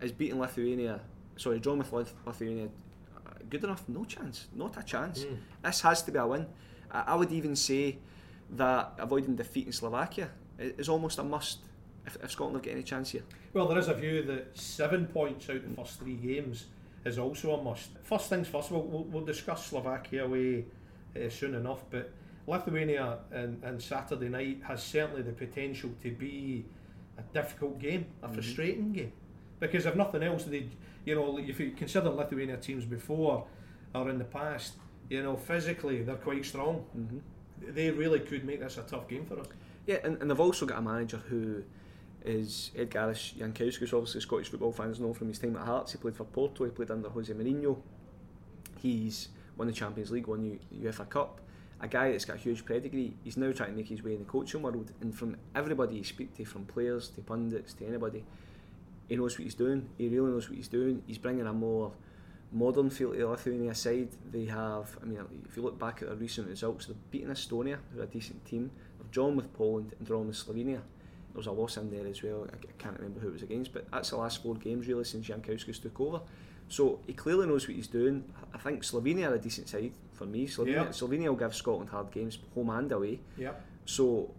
is 0.00 0.12
beating 0.12 0.38
Lithuania, 0.38 1.00
sorry, 1.36 1.60
drawing 1.60 1.78
with 1.78 1.92
Lithuania 2.26 2.68
good 3.48 3.64
enough? 3.64 3.84
No 3.88 4.04
chance. 4.04 4.46
Not 4.54 4.76
a 4.76 4.82
chance. 4.82 5.24
Mm. 5.24 5.38
This 5.64 5.80
has 5.82 6.02
to 6.02 6.12
be 6.12 6.18
a 6.18 6.26
win. 6.26 6.46
I, 6.90 7.04
I 7.08 7.14
would 7.14 7.32
even 7.32 7.56
say 7.56 7.98
that 8.50 8.94
avoiding 8.98 9.36
defeat 9.36 9.66
in 9.66 9.72
Slovakia 9.72 10.30
is 10.58 10.88
almost 10.88 11.18
a 11.18 11.24
must 11.24 11.58
if, 12.06 12.16
if 12.22 12.30
Scotland 12.30 12.56
have 12.56 12.64
got 12.64 12.72
any 12.72 12.82
chance 12.82 13.10
here. 13.10 13.22
Well, 13.52 13.68
there 13.68 13.78
is 13.78 13.88
a 13.88 13.94
view 13.94 14.22
that 14.24 14.58
seven 14.58 15.06
points 15.06 15.48
out 15.50 15.56
of 15.56 15.68
the 15.68 15.76
first 15.76 15.98
three 15.98 16.14
games 16.14 16.66
is 17.04 17.18
also 17.18 17.54
a 17.54 17.62
must. 17.62 17.90
First 18.02 18.28
things 18.28 18.48
first, 18.48 18.70
we'll, 18.70 18.82
we'll, 18.82 19.04
we'll 19.04 19.24
discuss 19.24 19.66
Slovakia 19.66 20.24
away 20.24 20.64
uh, 21.16 21.28
soon 21.28 21.54
enough, 21.54 21.84
but 21.90 22.12
Lithuania 22.46 23.18
and, 23.30 23.62
and 23.62 23.80
Saturday 23.80 24.28
night 24.28 24.60
has 24.66 24.82
certainly 24.82 25.22
the 25.22 25.32
potential 25.32 25.90
to 26.02 26.10
be 26.10 26.64
a 27.18 27.22
difficult 27.34 27.78
game, 27.78 28.06
a 28.22 28.26
mm-hmm. 28.26 28.34
frustrating 28.34 28.92
game. 28.92 29.12
Because 29.60 29.86
if 29.86 29.96
nothing 29.96 30.22
else, 30.22 30.44
they, 30.44 30.68
you 31.04 31.14
know, 31.14 31.38
if 31.38 31.58
you 31.58 31.72
consider 31.72 32.10
Lithuania 32.10 32.56
teams 32.56 32.84
before 32.84 33.46
or 33.94 34.10
in 34.10 34.18
the 34.18 34.24
past, 34.24 34.74
you 35.08 35.22
know, 35.22 35.36
physically 35.36 36.02
they're 36.02 36.16
quite 36.16 36.44
strong. 36.44 36.84
Mm-hmm. 36.96 37.18
They 37.74 37.90
really 37.90 38.20
could 38.20 38.44
make 38.44 38.60
this 38.60 38.78
a 38.78 38.82
tough 38.82 39.08
game 39.08 39.24
for 39.24 39.40
us. 39.40 39.48
Yeah, 39.86 39.98
and, 40.04 40.20
and 40.20 40.30
they've 40.30 40.38
also 40.38 40.66
got 40.66 40.78
a 40.78 40.82
manager 40.82 41.16
who 41.16 41.64
is 42.24 42.70
Edgaras 42.76 43.34
Jankauskas, 43.36 43.92
obviously 43.92 44.20
Scottish 44.20 44.48
football 44.48 44.72
fans 44.72 45.00
know 45.00 45.14
from 45.14 45.28
his 45.28 45.38
time 45.38 45.56
at 45.56 45.62
Hearts. 45.62 45.92
He 45.92 45.98
played 45.98 46.16
for 46.16 46.24
Porto, 46.24 46.64
he 46.64 46.70
played 46.70 46.90
under 46.90 47.08
Jose 47.08 47.32
Mourinho. 47.32 47.78
He's 48.80 49.28
won 49.56 49.66
the 49.66 49.72
Champions 49.72 50.10
League, 50.10 50.26
won 50.26 50.58
the 50.70 50.86
UEFA 50.86 51.08
Cup. 51.08 51.40
A 51.80 51.88
guy 51.88 52.10
that's 52.10 52.24
got 52.24 52.36
a 52.36 52.38
huge 52.38 52.66
pedigree. 52.66 53.14
He's 53.22 53.36
now 53.36 53.52
trying 53.52 53.70
to 53.70 53.76
make 53.76 53.88
his 53.88 54.02
way 54.02 54.12
in 54.12 54.18
the 54.18 54.24
coaching 54.24 54.62
world, 54.62 54.92
and 55.00 55.14
from 55.14 55.36
everybody 55.54 55.96
you 55.96 56.04
speak 56.04 56.36
to, 56.36 56.44
from 56.44 56.64
players 56.64 57.08
to 57.10 57.20
pundits 57.20 57.72
to 57.74 57.86
anybody, 57.86 58.24
he 59.08 59.16
knows 59.16 59.38
what 59.38 59.44
he's 59.44 59.54
doing. 59.54 59.88
He 59.96 60.08
really 60.08 60.30
knows 60.30 60.48
what 60.48 60.56
he's 60.56 60.68
doing. 60.68 61.02
He's 61.06 61.18
bringing 61.18 61.46
a 61.46 61.52
more 61.52 61.92
modern 62.52 62.90
feel 62.90 63.12
to 63.12 63.18
the 63.18 63.26
Lithuania 63.26 63.74
side. 63.74 64.08
They 64.30 64.44
have, 64.46 64.96
I 65.02 65.06
mean, 65.06 65.18
if 65.48 65.56
you 65.56 65.62
look 65.62 65.78
back 65.78 66.02
at 66.02 66.08
their 66.08 66.16
recent 66.16 66.48
results, 66.48 66.86
they've 66.86 67.10
beaten 67.10 67.30
Estonia, 67.30 67.78
who 67.92 68.00
are 68.00 68.04
a 68.04 68.06
decent 68.06 68.44
team. 68.44 68.70
They've 68.98 69.10
drawn 69.10 69.36
with 69.36 69.52
Poland 69.54 69.94
and 69.98 70.06
drawn 70.06 70.26
with 70.26 70.36
Slovenia. 70.36 70.80
There 71.32 71.36
was 71.36 71.46
a 71.46 71.52
loss 71.52 71.76
in 71.76 71.90
there 71.90 72.06
as 72.06 72.22
well. 72.22 72.46
I 72.52 72.56
can't 72.78 72.96
remember 72.96 73.20
who 73.20 73.28
it 73.28 73.32
was 73.32 73.42
against, 73.42 73.72
but 73.72 73.90
that's 73.90 74.10
the 74.10 74.16
last 74.16 74.42
four 74.42 74.54
games 74.54 74.86
really 74.86 75.04
since 75.04 75.26
Jankauskas 75.26 75.80
took 75.80 76.00
over. 76.00 76.20
So 76.68 77.00
he 77.06 77.14
clearly 77.14 77.46
knows 77.46 77.66
what 77.66 77.76
he's 77.76 77.86
doing. 77.86 78.24
I 78.54 78.58
think 78.58 78.82
Slovenia 78.82 79.30
are 79.30 79.34
a 79.34 79.38
decent 79.38 79.68
side 79.68 79.92
for 80.12 80.26
me. 80.26 80.46
Slovenia, 80.46 80.84
yep. 80.84 80.88
Slovenia 80.90 81.28
will 81.28 81.36
give 81.36 81.54
Scotland 81.54 81.90
hard 81.90 82.10
games, 82.10 82.38
home 82.54 82.70
and 82.70 82.92
away. 82.92 83.20
Yep. 83.38 83.64
So, 83.86 84.30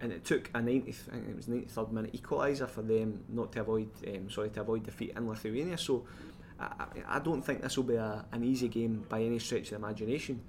and 0.00 0.12
it 0.12 0.24
took 0.24 0.48
a 0.54 0.58
90th, 0.58 1.08
I 1.08 1.14
think 1.14 1.28
it 1.28 1.36
was 1.36 1.46
93rd 1.46 1.92
minute 1.92 2.12
equaliser 2.12 2.68
for 2.68 2.82
them 2.82 3.24
not 3.28 3.52
to 3.52 3.60
avoid, 3.60 3.88
um, 4.06 4.30
sorry, 4.30 4.50
to 4.50 4.60
avoid 4.60 4.84
defeat 4.84 5.12
in 5.16 5.28
Lithuania. 5.28 5.76
So, 5.76 6.04
I, 6.60 6.86
I 7.08 7.18
don't 7.18 7.42
think 7.42 7.62
this 7.62 7.76
will 7.76 7.84
be 7.84 7.96
a, 7.96 8.24
an 8.32 8.44
easy 8.44 8.68
game 8.68 9.04
by 9.08 9.22
any 9.22 9.38
stretch 9.38 9.72
of 9.72 9.80
the 9.80 9.86
imagination 9.86 10.40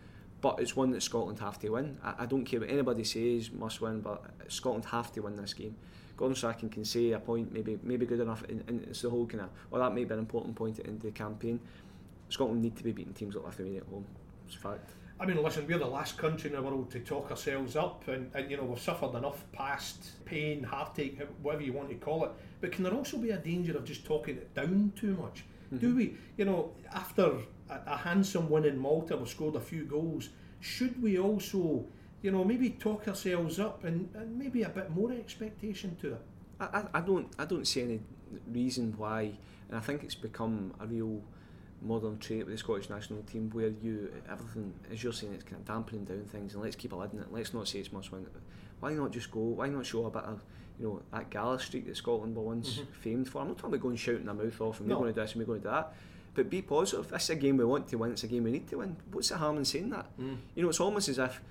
but 0.43 0.59
it's 0.59 0.75
one 0.75 0.91
that 0.91 1.01
Scotland 1.01 1.39
have 1.39 1.57
to 1.59 1.69
win. 1.69 1.97
I, 2.03 2.15
I, 2.19 2.25
don't 2.25 2.43
care 2.43 2.59
what 2.59 2.69
anybody 2.69 3.05
says, 3.05 3.49
must 3.49 3.79
win, 3.79 4.01
but 4.01 4.25
Scotland 4.49 4.83
have 4.83 5.09
to 5.13 5.21
win 5.21 5.37
this 5.37 5.53
game. 5.53 5.73
Gordon 6.17 6.35
Strachan 6.35 6.69
can 6.69 6.83
say 6.83 7.11
a 7.11 7.19
point, 7.19 7.53
maybe 7.53 7.79
maybe 7.81 8.05
good 8.05 8.19
enough, 8.19 8.43
and, 8.49 8.61
and 8.67 8.83
it's 8.83 9.01
the 9.01 9.09
whole 9.09 9.25
kind 9.25 9.41
of, 9.41 9.49
well, 9.71 9.81
that 9.81 9.95
may 9.95 10.03
be 10.03 10.13
an 10.13 10.19
important 10.19 10.53
point 10.53 10.75
the 10.75 10.91
the 10.91 11.11
campaign. 11.11 11.61
Scotland 12.27 12.61
need 12.61 12.75
to 12.75 12.83
be 12.83 12.91
beating 12.91 13.13
teams 13.13 13.35
like 13.35 13.45
Lithuania 13.45 13.79
at 13.79 13.87
home. 13.87 14.05
It's 14.45 14.57
a 14.57 14.59
fact. 14.59 14.91
I 15.23 15.25
mean, 15.25 15.41
listen, 15.41 15.65
we're 15.65 15.79
the 15.79 15.85
last 15.85 16.17
country 16.17 16.49
in 16.49 16.55
the 16.57 16.61
world 16.61 16.91
to 16.91 16.99
talk 16.99 17.31
ourselves 17.31 17.77
up, 17.77 18.09
and, 18.09 18.29
and 18.33 18.51
you 18.51 18.57
know 18.57 18.63
we've 18.63 18.81
suffered 18.81 19.15
enough 19.15 19.49
past 19.53 20.25
pain, 20.25 20.61
heartache, 20.61 21.17
whatever 21.41 21.63
you 21.63 21.71
want 21.71 21.87
to 21.91 21.95
call 21.95 22.25
it. 22.25 22.31
But 22.59 22.73
can 22.73 22.83
there 22.83 22.93
also 22.93 23.17
be 23.17 23.29
a 23.29 23.37
danger 23.37 23.77
of 23.77 23.85
just 23.85 24.03
talking 24.03 24.35
it 24.35 24.53
down 24.53 24.91
too 24.97 25.15
much? 25.15 25.45
Mm-hmm. 25.67 25.77
Do 25.77 25.95
we, 25.95 26.17
you 26.35 26.43
know, 26.43 26.71
after 26.93 27.37
a, 27.69 27.79
a 27.87 27.95
handsome 27.95 28.49
win 28.49 28.65
in 28.65 28.77
Malta, 28.77 29.15
we've 29.15 29.29
scored 29.29 29.55
a 29.55 29.61
few 29.61 29.85
goals. 29.85 30.27
Should 30.59 31.01
we 31.01 31.17
also, 31.17 31.85
you 32.21 32.31
know, 32.31 32.43
maybe 32.43 32.71
talk 32.71 33.07
ourselves 33.07 33.61
up 33.61 33.85
and, 33.85 34.09
and 34.15 34.37
maybe 34.37 34.63
a 34.63 34.69
bit 34.69 34.89
more 34.89 35.13
expectation 35.13 35.95
to 36.01 36.15
it? 36.15 36.21
I, 36.59 36.83
I 36.95 36.99
don't 36.99 37.31
I 37.39 37.45
don't 37.45 37.65
see 37.65 37.81
any 37.81 38.01
reason 38.51 38.93
why, 38.97 39.31
and 39.69 39.77
I 39.77 39.79
think 39.79 40.03
it's 40.03 40.15
become 40.15 40.73
a 40.81 40.85
real 40.85 41.21
modern 41.83 42.17
trait 42.17 42.45
with 42.45 42.53
the 42.53 42.57
Scottish 42.57 42.89
national 42.89 43.21
team 43.23 43.49
where 43.51 43.67
you 43.81 44.11
everything 44.29 44.73
as 44.91 45.03
you're 45.03 45.13
saying 45.13 45.33
it's 45.33 45.43
kind 45.43 45.57
of 45.57 45.65
dampening 45.65 46.05
down 46.05 46.23
things 46.25 46.53
and 46.53 46.63
let's 46.63 46.75
keep 46.75 46.93
a 46.93 46.95
lid 46.95 47.11
on 47.13 47.19
it. 47.19 47.27
Let's 47.31 47.53
not 47.53 47.67
say 47.67 47.79
it's 47.79 47.91
must 47.91 48.11
win. 48.11 48.25
Why 48.79 48.93
not 48.93 49.11
just 49.11 49.31
go? 49.31 49.39
Why 49.39 49.67
not 49.69 49.85
show 49.85 50.05
a 50.05 50.09
bit 50.09 50.23
of 50.23 50.43
you 50.79 50.87
know 50.87 51.01
that 51.11 51.29
gala 51.29 51.59
streak 51.59 51.85
that 51.87 51.97
Scotland 51.97 52.35
were 52.35 52.43
once 52.43 52.75
mm-hmm. 52.75 52.91
famed 53.01 53.29
for? 53.29 53.41
I'm 53.41 53.49
not 53.49 53.57
talking 53.57 53.71
about 53.71 53.81
going 53.81 53.95
shouting 53.95 54.25
their 54.25 54.33
mouth 54.33 54.61
off 54.61 54.79
and 54.79 54.89
no. 54.89 54.95
we're 54.95 55.01
going 55.01 55.13
to 55.13 55.19
do 55.19 55.23
this 55.23 55.33
and 55.33 55.41
we're 55.41 55.45
going 55.45 55.61
to 55.61 55.67
do 55.67 55.71
that. 55.71 55.93
But 56.35 56.49
be 56.49 56.61
positive. 56.63 57.09
This 57.09 57.23
is 57.23 57.29
a 57.29 57.35
game 57.35 57.57
we 57.57 57.65
want 57.65 57.87
to 57.89 57.97
win. 57.97 58.11
It's 58.11 58.23
a 58.23 58.27
game 58.27 58.45
we 58.45 58.51
need 58.51 58.67
to 58.69 58.77
win. 58.77 58.95
What's 59.11 59.29
the 59.29 59.37
harm 59.37 59.57
in 59.57 59.65
saying 59.65 59.91
that? 59.91 60.07
Mm. 60.19 60.37
You 60.55 60.63
know, 60.63 60.69
it's 60.69 60.79
almost 60.79 61.09
as 61.09 61.19
if 61.19 61.41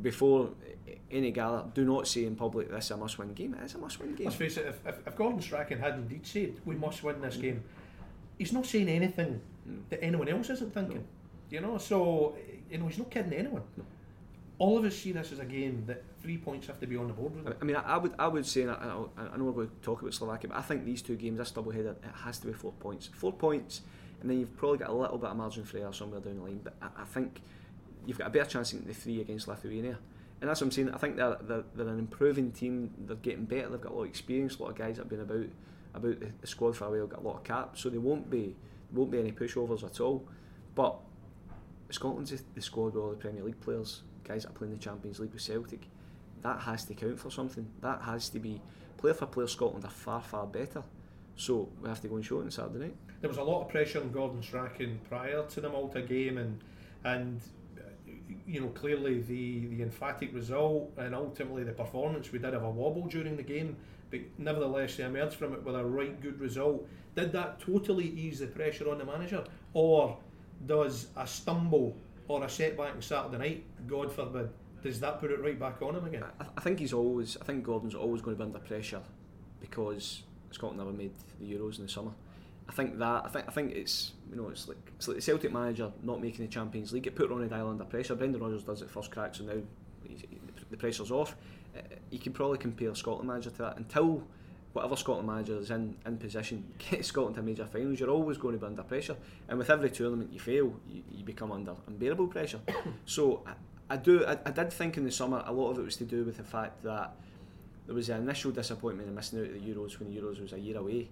before 0.00 0.50
any 1.10 1.30
gala, 1.30 1.70
do 1.74 1.84
not 1.84 2.06
say 2.06 2.24
in 2.24 2.36
public 2.36 2.70
this 2.70 2.84
is 2.84 2.90
a 2.92 2.96
must-win 2.96 3.34
game. 3.34 3.54
It 3.54 3.64
is 3.64 3.74
a 3.74 3.78
must-win 3.78 4.14
game. 4.14 4.26
Let's 4.26 4.36
face 4.36 4.56
it. 4.56 4.66
If, 4.66 4.86
if, 4.86 5.06
if 5.06 5.16
Gordon 5.16 5.40
Strachan 5.42 5.78
had 5.78 5.94
indeed 5.94 6.26
said 6.26 6.54
we 6.64 6.76
must 6.76 7.02
win 7.02 7.20
this 7.20 7.36
mm. 7.36 7.42
game, 7.42 7.64
he's 8.38 8.52
not 8.52 8.66
saying 8.66 8.88
anything 8.88 9.40
mm. 9.68 9.80
that 9.90 10.02
anyone 10.02 10.28
else 10.28 10.50
isn't 10.50 10.72
thinking. 10.72 10.98
No. 10.98 11.04
You 11.50 11.60
know, 11.60 11.78
so 11.78 12.36
you 12.70 12.78
know 12.78 12.86
he's 12.86 12.98
not 12.98 13.10
kidding 13.10 13.32
anyone. 13.32 13.62
No. 13.76 13.84
All 14.58 14.78
of 14.78 14.84
us 14.84 14.96
see 14.96 15.12
this 15.12 15.32
as 15.32 15.40
a 15.40 15.44
game 15.44 15.84
that 15.86 16.04
three 16.22 16.38
points 16.38 16.66
have 16.68 16.78
to 16.80 16.86
be 16.86 16.96
on 16.96 17.08
the 17.08 17.12
board. 17.12 17.32
I, 17.46 17.52
I 17.60 17.64
mean, 17.64 17.76
I, 17.76 17.96
would, 17.96 18.14
I 18.18 18.28
would 18.28 18.46
say, 18.46 18.64
I, 18.64 18.72
I, 18.72 19.36
know 19.36 19.44
we're 19.44 19.52
going 19.52 19.68
to 19.68 19.74
talk 19.82 20.02
about 20.02 20.14
Slovakia, 20.14 20.50
but 20.50 20.58
I 20.58 20.62
think 20.62 20.84
these 20.84 21.02
two 21.02 21.16
games, 21.16 21.38
this 21.38 21.50
double 21.50 21.72
header, 21.72 21.96
it 22.02 22.14
has 22.24 22.38
to 22.38 22.46
be 22.46 22.52
four 22.52 22.72
points. 22.72 23.10
Four 23.12 23.32
points, 23.32 23.80
and 24.20 24.30
then 24.30 24.38
you've 24.38 24.56
probably 24.56 24.78
got 24.78 24.90
a 24.90 24.92
little 24.92 25.18
bit 25.18 25.30
of 25.30 25.36
margin 25.36 25.64
for 25.64 25.78
error 25.78 25.92
somewhere 25.92 26.20
down 26.20 26.36
the 26.36 26.42
line. 26.42 26.60
But 26.62 26.74
I, 26.80 27.02
I 27.02 27.04
think 27.04 27.40
you've 28.06 28.18
got 28.18 28.28
a 28.28 28.30
better 28.30 28.48
chance 28.48 28.72
in 28.72 28.86
the 28.86 28.94
three 28.94 29.20
against 29.20 29.48
Lithuania 29.48 29.98
and 30.42 30.50
that's 30.50 30.60
what 30.60 30.66
I'm 30.66 30.70
saying. 30.72 30.90
I 30.90 30.98
think 30.98 31.14
they're, 31.14 31.38
they're, 31.40 31.62
they're 31.76 31.86
an 31.86 32.00
improving 32.00 32.50
team. 32.50 32.90
They're 33.06 33.14
getting 33.16 33.44
better. 33.44 33.68
They've 33.68 33.80
got 33.80 33.92
a 33.92 33.94
lot 33.94 34.02
of 34.02 34.08
experience. 34.08 34.58
A 34.58 34.62
lot 34.64 34.70
of 34.70 34.76
guys 34.76 34.96
that 34.96 35.02
have 35.02 35.08
been 35.08 35.20
about 35.20 35.46
about 35.94 36.18
the, 36.18 36.32
the 36.40 36.46
squad 36.48 36.76
for 36.76 36.86
a 36.86 36.90
while. 36.90 37.06
Got 37.06 37.20
a 37.20 37.22
lot 37.22 37.36
of 37.36 37.44
caps, 37.44 37.80
so 37.80 37.88
they 37.88 37.98
won't 37.98 38.28
be 38.28 38.56
won't 38.92 39.10
be 39.10 39.18
any 39.18 39.32
pushovers 39.32 39.84
at 39.84 40.00
all. 40.00 40.26
But 40.74 40.96
Scotland's 41.90 42.42
the 42.54 42.62
squad 42.62 42.94
with 42.94 42.96
all 42.96 43.10
the 43.10 43.16
Premier 43.16 43.44
League 43.44 43.60
players, 43.60 44.02
guys 44.24 44.42
that 44.42 44.50
are 44.50 44.52
playing 44.52 44.74
the 44.74 44.78
Champions 44.78 45.20
League 45.20 45.32
with 45.32 45.42
Celtic. 45.42 45.88
That 46.42 46.60
has 46.60 46.84
to 46.86 46.94
count 46.94 47.20
for 47.20 47.30
something. 47.30 47.66
That 47.80 48.02
has 48.02 48.28
to 48.30 48.40
be 48.40 48.60
player 48.96 49.14
for 49.14 49.26
player. 49.26 49.46
Scotland 49.46 49.84
are 49.84 49.90
far 49.90 50.22
far 50.22 50.46
better. 50.46 50.82
So 51.36 51.68
we 51.80 51.88
have 51.88 52.00
to 52.02 52.08
go 52.08 52.16
and 52.16 52.24
show 52.24 52.40
it 52.40 52.44
on 52.44 52.50
Saturday 52.50 52.78
night. 52.78 52.96
There 53.20 53.28
was 53.28 53.38
a 53.38 53.42
lot 53.42 53.62
of 53.62 53.68
pressure 53.68 54.00
on 54.00 54.10
Gordon 54.10 54.42
Strachan 54.42 55.00
prior 55.08 55.44
to 55.46 55.60
the 55.60 55.68
Malta 55.68 56.02
game, 56.02 56.38
and 56.38 56.60
and 57.04 57.40
you 58.46 58.60
know, 58.60 58.68
clearly 58.68 59.20
the, 59.20 59.66
the 59.66 59.82
emphatic 59.82 60.34
result 60.34 60.92
and 60.96 61.14
ultimately 61.14 61.64
the 61.64 61.72
performance, 61.72 62.32
we 62.32 62.38
did 62.38 62.52
have 62.52 62.62
a 62.62 62.70
wobble 62.70 63.06
during 63.06 63.36
the 63.36 63.42
game, 63.42 63.76
but 64.12 64.20
nevertheless 64.38 64.96
they 64.96 65.04
emerged 65.04 65.34
from 65.34 65.54
it 65.54 65.64
with 65.64 65.74
a 65.74 65.84
right 65.84 66.20
good 66.20 66.38
result. 66.38 66.86
Did 67.16 67.32
that 67.32 67.60
totally 67.60 68.06
ease 68.06 68.38
the 68.38 68.46
pressure 68.46 68.88
on 68.88 68.98
the 68.98 69.04
manager, 69.04 69.42
or 69.72 70.16
does 70.66 71.08
a 71.16 71.26
stumble 71.26 71.96
or 72.28 72.44
a 72.44 72.48
setback 72.48 72.94
on 72.94 73.02
Saturday 73.02 73.38
night, 73.38 73.64
God 73.88 74.12
forbid, 74.12 74.50
does 74.82 75.00
that 75.00 75.20
put 75.20 75.30
it 75.30 75.40
right 75.40 75.58
back 75.58 75.82
on 75.82 75.96
him 75.96 76.04
again? 76.04 76.24
I, 76.40 76.44
I 76.56 76.60
think 76.60 76.78
he's 76.78 76.92
always, 76.92 77.36
I 77.40 77.44
think 77.44 77.64
Gordon's 77.64 77.94
always 77.94 78.22
going 78.22 78.36
to 78.36 78.44
be 78.44 78.46
under 78.46 78.58
pressure 78.58 79.00
because 79.60 80.22
Scotland 80.50 80.78
never 80.78 80.92
made 80.92 81.12
the 81.40 81.46
Euros 81.52 81.78
in 81.78 81.86
the 81.86 81.90
summer. 81.90 82.12
I 82.68 82.72
think 82.72 82.98
that 82.98 83.24
I 83.24 83.28
think 83.28 83.48
I 83.48 83.50
think 83.50 83.72
it's 83.72 84.12
you 84.30 84.36
know 84.36 84.48
it's 84.48 84.68
like 84.68 84.78
it's 84.96 85.08
like 85.08 85.16
the 85.16 85.22
Celtic 85.22 85.52
manager 85.52 85.90
not 86.02 86.22
making 86.22 86.46
the 86.46 86.50
Champions 86.50 86.92
League. 86.92 87.06
It 87.06 87.16
put 87.16 87.28
Ronny 87.28 87.48
Deila 87.48 87.70
under 87.70 87.84
pressure. 87.84 88.14
Brendan 88.14 88.40
Rodgers 88.40 88.62
does 88.62 88.82
it 88.82 88.90
first 88.90 89.10
crack, 89.10 89.34
so 89.34 89.44
now 89.44 89.60
the 90.70 90.76
pressure's 90.76 91.10
off. 91.10 91.36
You 92.10 92.18
can 92.18 92.32
probably 92.32 92.58
compare 92.58 92.94
Scotland 92.94 93.28
manager 93.28 93.50
to 93.50 93.58
that 93.58 93.76
until 93.78 94.22
whatever 94.72 94.96
Scotland 94.96 95.28
manager 95.28 95.58
is 95.58 95.70
in, 95.70 95.96
in 96.06 96.16
position, 96.16 96.72
get 96.90 97.04
Scotland 97.04 97.36
to 97.36 97.42
major 97.42 97.66
finals, 97.66 98.00
you're 98.00 98.10
always 98.10 98.38
going 98.38 98.54
to 98.54 98.58
be 98.58 98.66
under 98.66 98.82
pressure. 98.82 99.16
And 99.48 99.58
with 99.58 99.70
every 99.70 99.90
tournament 99.90 100.32
you 100.32 100.40
fail, 100.40 100.74
you, 100.88 101.02
you 101.10 101.24
become 101.24 101.52
under 101.52 101.74
unbearable 101.86 102.28
pressure. 102.28 102.60
so 103.04 103.42
I, 103.46 103.94
I 103.94 103.96
do, 103.96 104.24
I, 104.24 104.38
I 104.46 104.50
did 104.50 104.72
think 104.72 104.96
in 104.96 105.04
the 105.04 105.10
summer 105.10 105.42
a 105.46 105.52
lot 105.52 105.70
of 105.70 105.78
it 105.78 105.84
was 105.84 105.96
to 105.96 106.04
do 106.04 106.24
with 106.24 106.38
the 106.38 106.44
fact 106.44 106.82
that 106.84 107.14
there 107.86 107.94
was 107.94 108.08
an 108.08 108.22
initial 108.22 108.50
disappointment 108.50 109.08
in 109.08 109.14
missing 109.14 109.40
out 109.40 109.46
of 109.46 109.52
the 109.52 109.60
Euros 109.60 109.98
when 109.98 110.12
the 110.12 110.20
Euros 110.20 110.40
was 110.40 110.52
a 110.52 110.58
year 110.58 110.78
away. 110.78 111.08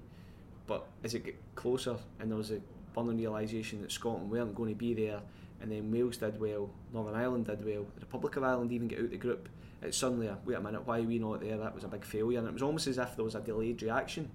But 0.67 0.87
as 1.05 1.15
it 1.15 1.25
got 1.25 1.35
closer 1.55 1.97
and 2.21 2.31
there 2.31 2.39
was 2.39 2.53
a 2.53 2.61
burning 2.95 3.19
realisation 3.19 3.83
that 3.83 3.93
Scotland 3.93 4.31
weren't 4.31 4.55
going 4.55 4.71
to 4.71 4.79
be 4.79 4.95
there, 4.95 5.21
and 5.61 5.71
then 5.71 5.91
Wales 5.91 6.17
did 6.17 6.41
well, 6.41 6.71
Northern 6.93 7.15
Ireland 7.15 7.47
did 7.47 7.65
well, 7.65 7.87
the 7.95 8.01
Republic 8.01 8.37
of 8.37 8.45
Ireland 8.45 8.73
even 8.73 8.89
get 8.89 8.99
out 8.99 9.07
of 9.07 9.11
the 9.11 9.17
group 9.19 9.49
it's 9.83 9.97
suddenly 9.97 10.27
a, 10.27 10.37
wait 10.45 10.57
a 10.57 10.61
minute, 10.61 10.87
why 10.87 10.99
are 10.99 11.03
we 11.03 11.19
not 11.19 11.41
there? 11.41 11.57
That 11.57 11.75
was 11.75 11.85
a 11.85 11.89
big 11.89 12.05
failure, 12.05 12.39
and 12.39 12.47
it 12.47 12.53
was 12.53 12.63
almost 12.63 12.87
as 12.87 12.99
if 12.99 13.17
there 13.17 13.25
was 13.25 13.35
a 13.35 13.41
delayed 13.41 13.83
reaction. 13.83 14.31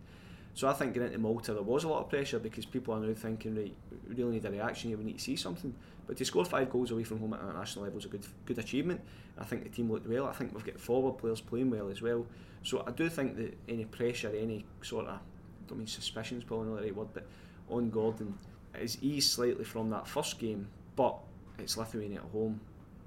So 0.55 0.67
I 0.67 0.73
think 0.73 0.93
getting 0.93 1.09
into 1.09 1.19
Malta 1.19 1.53
there 1.53 1.61
was 1.61 1.83
a 1.83 1.89
lot 1.89 2.01
of 2.01 2.09
pressure 2.09 2.39
because 2.39 2.65
people 2.65 2.93
are 2.93 2.99
now 2.99 3.13
thinking, 3.13 3.55
right, 3.55 3.75
we 4.07 4.15
really 4.15 4.35
need 4.35 4.45
a 4.45 4.51
reaction 4.51 4.89
here, 4.89 4.97
we 4.97 5.03
need 5.03 5.17
to 5.17 5.23
see 5.23 5.35
something. 5.35 5.75
But 6.07 6.17
to 6.17 6.25
score 6.25 6.45
five 6.45 6.69
goals 6.69 6.91
away 6.91 7.03
from 7.03 7.19
home 7.19 7.33
at 7.33 7.41
international 7.41 7.83
level 7.83 7.99
is 7.99 8.05
a 8.05 8.09
good 8.09 8.25
good 8.45 8.57
achievement. 8.57 9.01
I 9.38 9.43
think 9.43 9.63
the 9.63 9.69
team 9.69 9.91
looked 9.91 10.07
well. 10.07 10.25
I 10.25 10.31
think 10.31 10.53
we've 10.53 10.63
got 10.63 10.79
forward 10.79 11.17
players 11.17 11.41
playing 11.41 11.71
well 11.71 11.89
as 11.89 12.01
well. 12.01 12.25
So 12.63 12.83
I 12.88 12.91
do 12.91 13.09
think 13.09 13.35
that 13.38 13.57
any 13.67 13.85
pressure, 13.85 14.31
any 14.35 14.65
sort 14.81 15.07
of, 15.07 15.15
I 15.15 15.19
don't 15.67 15.79
mean 15.79 15.88
suspicions, 15.88 16.43
probably 16.43 16.69
not 16.69 16.77
the 16.77 16.83
right 16.83 16.95
word, 16.95 17.09
but 17.13 17.27
on 17.69 17.89
Gordon 17.89 18.38
is 18.79 18.97
eased 19.01 19.31
slightly 19.31 19.65
from 19.65 19.89
that 19.89 20.07
first 20.07 20.39
game, 20.39 20.67
but 20.95 21.17
it's 21.60 21.77
Lithuania 21.77 22.19
at 22.19 22.31
home. 22.31 22.60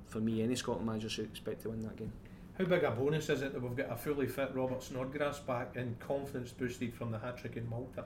For 0.07 0.21
me, 0.21 0.43
any 0.43 0.55
Scotland 0.55 0.87
manager 0.87 1.09
should 1.09 1.27
expect 1.27 1.63
to 1.63 1.71
win 1.71 1.83
that 1.83 1.97
game. 1.97 2.13
How 2.59 2.65
big 2.65 2.83
a 2.83 2.91
bonus 2.91 3.29
is 3.29 3.43
it 3.43 3.53
that 3.53 3.63
we've 3.63 3.77
got 3.77 3.93
a 3.93 3.97
fully 3.97 4.27
fit 4.27 4.51
Robert 4.53 4.83
Snodgrass 4.83 5.39
back 5.39 5.77
and 5.77 5.99
confidence 6.01 6.51
boosted 6.51 6.93
from 6.93 7.13
the 7.13 7.19
hat 7.19 7.39
trick 7.39 7.57
in 7.57 7.69
Malta? 7.69 8.05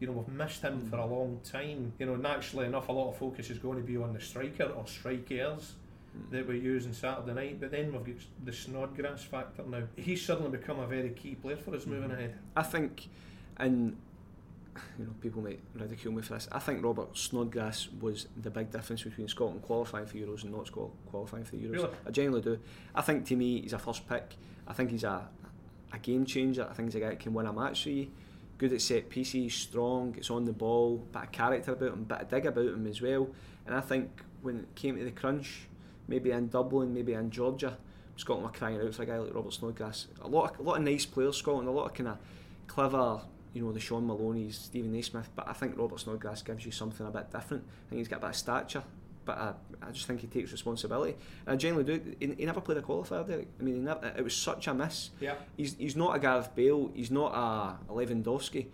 You 0.00 0.08
know, 0.08 0.12
we've 0.12 0.28
missed 0.28 0.62
him 0.62 0.80
mm. 0.80 0.90
for 0.90 0.96
a 0.96 1.06
long 1.06 1.40
time. 1.44 1.92
You 1.98 2.06
know, 2.06 2.16
naturally 2.16 2.66
enough, 2.66 2.88
a 2.88 2.92
lot 2.92 3.10
of 3.10 3.16
focus 3.16 3.48
is 3.48 3.58
going 3.58 3.78
to 3.78 3.84
be 3.84 3.96
on 3.96 4.12
the 4.12 4.20
striker 4.20 4.64
or 4.64 4.86
strikers 4.86 5.74
mm. 6.16 6.30
that 6.32 6.48
we 6.48 6.58
use 6.58 6.84
on 6.86 6.94
Saturday 6.94 7.32
night, 7.32 7.60
but 7.60 7.70
then 7.70 7.92
we've 7.92 8.04
got 8.04 8.24
the 8.44 8.52
Snodgrass 8.52 9.22
factor 9.22 9.62
now. 9.62 9.84
He's 9.96 10.24
suddenly 10.24 10.50
become 10.50 10.80
a 10.80 10.86
very 10.86 11.10
key 11.10 11.36
player 11.36 11.56
for 11.56 11.74
us 11.74 11.84
mm. 11.84 11.88
moving 11.88 12.10
ahead. 12.10 12.34
I 12.56 12.64
think, 12.64 13.08
and 13.56 13.96
you 14.98 15.04
know, 15.04 15.12
people 15.20 15.42
might 15.42 15.60
ridicule 15.74 16.12
me 16.12 16.22
for 16.22 16.34
this. 16.34 16.48
I 16.52 16.58
think 16.58 16.84
Robert 16.84 17.16
Snodgrass 17.16 17.88
was 18.00 18.26
the 18.40 18.50
big 18.50 18.70
difference 18.70 19.02
between 19.02 19.28
Scotland 19.28 19.62
qualifying 19.62 20.06
for 20.06 20.16
Euros 20.16 20.42
and 20.42 20.52
not 20.52 20.66
Scotland 20.66 20.94
qualifying 21.06 21.44
for 21.44 21.56
the 21.56 21.62
Euros. 21.62 21.72
Really? 21.72 21.90
I 22.06 22.10
genuinely 22.10 22.42
do. 22.42 22.58
I 22.94 23.02
think 23.02 23.26
to 23.26 23.36
me 23.36 23.60
he's 23.62 23.72
a 23.72 23.78
first 23.78 24.08
pick. 24.08 24.36
I 24.66 24.72
think 24.72 24.90
he's 24.90 25.04
a 25.04 25.28
a 25.92 25.98
game 25.98 26.24
changer. 26.24 26.66
I 26.68 26.74
think 26.74 26.88
he's 26.88 26.96
a 26.96 27.00
guy 27.00 27.10
that 27.10 27.20
can 27.20 27.34
win 27.34 27.46
a 27.46 27.52
match 27.52 27.82
for 27.84 27.90
you. 27.90 28.08
Good 28.58 28.72
at 28.72 28.80
set 28.80 29.10
pieces, 29.10 29.52
strong, 29.54 30.12
gets 30.12 30.30
on 30.30 30.44
the 30.44 30.52
ball, 30.52 30.98
bit 31.12 31.22
of 31.22 31.32
character 31.32 31.72
about 31.72 31.92
him, 31.92 32.04
bit 32.04 32.22
of 32.22 32.30
dig 32.30 32.46
about 32.46 32.64
him 32.64 32.86
as 32.86 33.02
well. 33.02 33.28
And 33.66 33.74
I 33.74 33.80
think 33.80 34.22
when 34.42 34.60
it 34.60 34.74
came 34.74 34.96
to 34.96 35.04
the 35.04 35.10
crunch, 35.10 35.68
maybe 36.08 36.30
in 36.30 36.48
Dublin, 36.48 36.94
maybe 36.94 37.12
in 37.12 37.30
Georgia, 37.30 37.76
Scotland 38.16 38.46
were 38.46 38.58
crying 38.58 38.80
out 38.80 38.94
for 38.94 39.02
a 39.02 39.06
guy 39.06 39.18
like 39.18 39.34
Robert 39.34 39.52
Snodgrass. 39.52 40.06
A 40.22 40.28
lot, 40.28 40.54
of, 40.54 40.60
a 40.60 40.62
lot 40.62 40.78
of 40.78 40.84
nice 40.84 41.04
players, 41.04 41.36
Scotland, 41.36 41.68
a 41.68 41.70
lot 41.70 41.86
of 41.86 41.94
kind 41.94 42.08
of 42.08 42.18
clever 42.66 43.20
you 43.56 43.64
know, 43.64 43.72
the 43.72 43.80
Shaun 43.80 44.06
Maloney's, 44.06 44.58
Steven 44.58 44.92
Naismith, 44.92 45.30
but 45.34 45.48
I 45.48 45.54
think 45.54 45.78
Robert 45.78 45.98
Snodgrass 45.98 46.42
gives 46.42 46.66
you 46.66 46.72
something 46.72 47.06
a 47.06 47.10
bit 47.10 47.30
different. 47.32 47.64
I 47.64 47.88
think 47.88 47.98
he's 48.00 48.08
got 48.08 48.18
a 48.18 48.20
bit 48.20 48.30
of 48.30 48.36
stature, 48.36 48.82
but 49.24 49.38
I, 49.38 49.52
I 49.82 49.90
just 49.92 50.06
think 50.06 50.20
he 50.20 50.26
takes 50.26 50.52
responsibility. 50.52 51.12
Uh, 51.12 51.16
and 51.46 51.54
I 51.54 51.56
genuinely 51.56 51.98
do. 51.98 52.16
He, 52.20 52.34
he 52.34 52.44
never 52.44 52.60
played 52.60 52.78
a 52.78 52.82
qualifier, 52.82 53.26
Derek. 53.26 53.48
I 53.58 53.62
mean, 53.62 53.84
never, 53.84 54.12
it 54.16 54.22
was 54.22 54.36
such 54.36 54.68
a 54.68 54.74
miss. 54.74 55.10
Yeah. 55.20 55.36
He's, 55.56 55.74
he's 55.76 55.96
not 55.96 56.14
a 56.14 56.18
Gareth 56.18 56.54
Bale, 56.54 56.90
he's 56.94 57.10
not 57.10 57.32
a, 57.32 57.92
a 57.92 57.96
Lewandowski, 57.96 58.66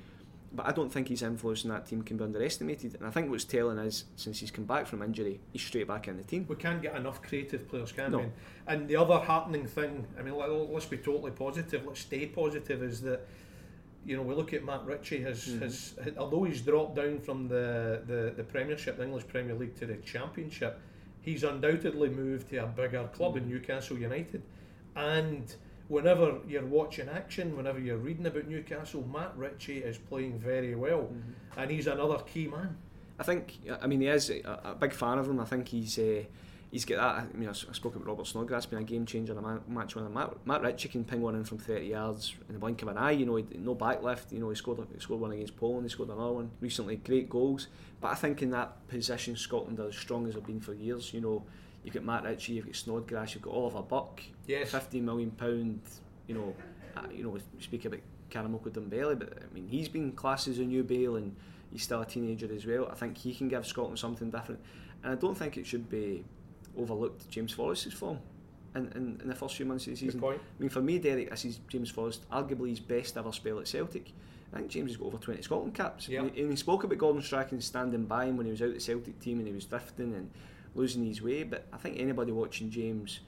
but 0.52 0.66
I 0.66 0.72
don't 0.72 0.92
think 0.92 1.08
his 1.08 1.22
influence 1.22 1.62
in 1.62 1.70
that 1.70 1.86
team 1.86 2.02
can 2.02 2.16
be 2.16 2.24
underestimated. 2.24 2.96
And 2.96 3.06
I 3.06 3.10
think 3.10 3.30
what's 3.30 3.44
telling 3.44 3.78
is, 3.78 4.04
since 4.16 4.40
he's 4.40 4.50
come 4.50 4.64
back 4.64 4.86
from 4.86 5.00
injury, 5.02 5.38
he's 5.52 5.62
straight 5.62 5.86
back 5.86 6.08
in 6.08 6.16
the 6.16 6.24
team. 6.24 6.44
We 6.48 6.56
can't 6.56 6.82
get 6.82 6.96
enough 6.96 7.22
creative 7.22 7.68
players, 7.68 7.92
can 7.92 8.10
no. 8.10 8.18
we? 8.18 8.24
And 8.66 8.88
the 8.88 8.96
other 8.96 9.18
heartening 9.18 9.66
thing, 9.66 10.06
I 10.18 10.22
mean, 10.22 10.34
let's 10.36 10.86
be 10.86 10.98
totally 10.98 11.30
positive, 11.30 11.86
let's 11.86 12.00
stay 12.00 12.26
positive, 12.26 12.82
is 12.82 13.00
that 13.02 13.26
you 14.04 14.16
know, 14.16 14.22
we 14.22 14.34
look 14.34 14.52
at 14.52 14.64
Matt 14.64 14.84
Ritchie, 14.84 15.22
has, 15.22 15.46
mm-hmm. 15.46 15.62
has 15.62 15.94
although 16.18 16.44
he's 16.44 16.60
dropped 16.60 16.96
down 16.96 17.20
from 17.20 17.48
the, 17.48 18.02
the, 18.06 18.32
the 18.36 18.42
Premiership, 18.42 18.96
the 18.96 19.04
English 19.04 19.26
Premier 19.28 19.54
League 19.54 19.76
to 19.78 19.86
the 19.86 19.96
Championship, 19.96 20.80
he's 21.20 21.44
undoubtedly 21.44 22.08
moved 22.08 22.50
to 22.50 22.58
a 22.58 22.66
bigger 22.66 23.08
club 23.14 23.34
mm-hmm. 23.34 23.44
in 23.44 23.50
Newcastle 23.50 23.98
United. 23.98 24.42
And 24.96 25.54
whenever 25.88 26.38
you're 26.48 26.66
watching 26.66 27.08
action, 27.08 27.56
whenever 27.56 27.78
you're 27.78 27.96
reading 27.96 28.26
about 28.26 28.48
Newcastle, 28.48 29.06
Matt 29.12 29.32
Ritchie 29.36 29.78
is 29.78 29.98
playing 29.98 30.38
very 30.38 30.74
well, 30.74 31.02
mm-hmm. 31.02 31.60
and 31.60 31.70
he's 31.70 31.86
another 31.86 32.18
key 32.18 32.48
man. 32.48 32.76
I 33.18 33.24
think, 33.24 33.58
I 33.80 33.86
mean, 33.86 34.00
he 34.00 34.08
is 34.08 34.30
a, 34.30 34.60
a 34.64 34.74
big 34.74 34.92
fan 34.92 35.18
of 35.18 35.28
him. 35.28 35.38
I 35.38 35.44
think 35.44 35.68
he's. 35.68 35.98
Uh, 35.98 36.24
he's 36.72 36.86
got 36.86 36.96
that. 36.96 37.28
I 37.32 37.36
mean, 37.36 37.48
I, 37.48 37.52
spoke 37.52 37.94
about 37.94 38.06
Robert 38.06 38.26
Snodgrass 38.26 38.66
being 38.66 38.82
a 38.82 38.84
game 38.84 39.06
changer 39.06 39.32
in 39.32 39.38
a 39.38 39.60
match 39.68 39.94
winner. 39.94 40.08
Matt, 40.08 40.44
Matt 40.44 40.62
Ritchie 40.62 40.88
can 40.88 41.04
ping 41.04 41.20
one 41.20 41.36
in 41.36 41.44
from 41.44 41.58
30 41.58 41.86
yards 41.86 42.34
in 42.48 42.54
the 42.54 42.58
blink 42.58 42.82
of 42.82 42.88
an 42.88 42.96
eye. 42.96 43.12
You 43.12 43.26
know, 43.26 43.36
he, 43.36 43.44
no 43.58 43.76
backlift. 43.76 44.32
You 44.32 44.40
know, 44.40 44.48
he 44.48 44.56
scored 44.56 44.84
he 44.92 44.98
scored 44.98 45.20
one 45.20 45.30
against 45.30 45.56
Poland. 45.56 45.84
He 45.84 45.90
scored 45.90 46.08
another 46.08 46.32
one 46.32 46.50
recently. 46.60 46.96
Great 46.96 47.28
goals. 47.28 47.68
But 48.00 48.08
I 48.08 48.14
think 48.14 48.42
in 48.42 48.50
that 48.50 48.88
position, 48.88 49.36
Scotland 49.36 49.78
are 49.78 49.88
as 49.88 49.96
strong 49.96 50.26
as 50.26 50.34
they've 50.34 50.44
been 50.44 50.60
for 50.60 50.72
years. 50.72 51.12
You 51.12 51.20
know, 51.20 51.44
you've 51.84 51.94
got 51.94 52.04
Matt 52.04 52.24
Ritchie, 52.24 52.54
you've 52.54 52.66
got 52.66 52.74
Snodgrass, 52.74 53.34
you've 53.34 53.44
got 53.44 53.52
Oliver 53.54 53.82
Burke. 53.82 54.22
Yes. 54.46 54.70
15 54.70 55.04
million 55.04 55.30
pound. 55.30 55.82
You 56.26 56.34
know, 56.34 56.56
uh, 56.96 57.02
you 57.14 57.22
know, 57.22 57.30
we 57.30 57.40
speak 57.60 57.84
about 57.84 58.00
Karamoko 58.30 58.70
Dembele, 58.70 59.18
but 59.18 59.38
I 59.38 59.54
mean, 59.54 59.68
he's 59.68 59.88
been 59.88 60.12
classed 60.12 60.48
as 60.48 60.58
a 60.58 60.62
new 60.62 60.82
Bale 60.82 61.16
and 61.16 61.36
he's 61.70 61.82
still 61.82 62.00
a 62.00 62.06
teenager 62.06 62.48
as 62.52 62.64
well. 62.64 62.88
I 62.90 62.94
think 62.94 63.18
he 63.18 63.34
can 63.34 63.48
give 63.48 63.66
Scotland 63.66 63.98
something 63.98 64.30
different, 64.30 64.60
and 65.02 65.12
I 65.12 65.16
don't 65.16 65.36
think 65.36 65.58
it 65.58 65.66
should 65.66 65.90
be 65.90 66.24
overlooked 66.76 67.28
James 67.30 67.52
Forrest's 67.52 67.92
form 67.92 68.18
in, 68.74 68.86
in, 68.94 69.20
in, 69.22 69.28
the 69.28 69.34
first 69.34 69.56
few 69.56 69.66
months 69.66 69.86
of 69.86 69.92
the 69.92 69.96
season. 69.96 70.22
I 70.24 70.38
mean, 70.58 70.70
for 70.70 70.80
me, 70.80 70.98
Derek, 70.98 71.30
this 71.30 71.44
is 71.44 71.60
James 71.68 71.90
Forrest, 71.90 72.28
arguably 72.30 72.70
his 72.70 72.80
best 72.80 73.16
ever 73.16 73.32
spell 73.32 73.60
at 73.60 73.68
Celtic. 73.68 74.12
I 74.52 74.58
think 74.58 74.70
James 74.70 74.90
has 74.90 74.96
got 74.98 75.06
over 75.06 75.18
20 75.18 75.42
Scotland 75.42 75.74
caps. 75.74 76.08
Yep. 76.08 76.22
And, 76.22 76.34
he, 76.34 76.42
and 76.42 76.50
he 76.50 76.56
spoke 76.56 76.84
about 76.84 76.98
Gordon 76.98 77.22
Strachan 77.22 77.60
standing 77.60 78.04
by 78.04 78.26
him 78.26 78.36
when 78.36 78.46
he 78.46 78.52
was 78.52 78.60
out 78.60 78.74
the 78.74 78.80
Celtic 78.80 79.18
team 79.18 79.38
and 79.38 79.46
he 79.46 79.54
was 79.54 79.64
drifting 79.64 80.14
and 80.14 80.30
losing 80.74 81.06
his 81.06 81.22
way. 81.22 81.42
But 81.42 81.66
I 81.72 81.78
think 81.78 81.98
anybody 81.98 82.32
watching 82.32 82.70
James 82.70 83.20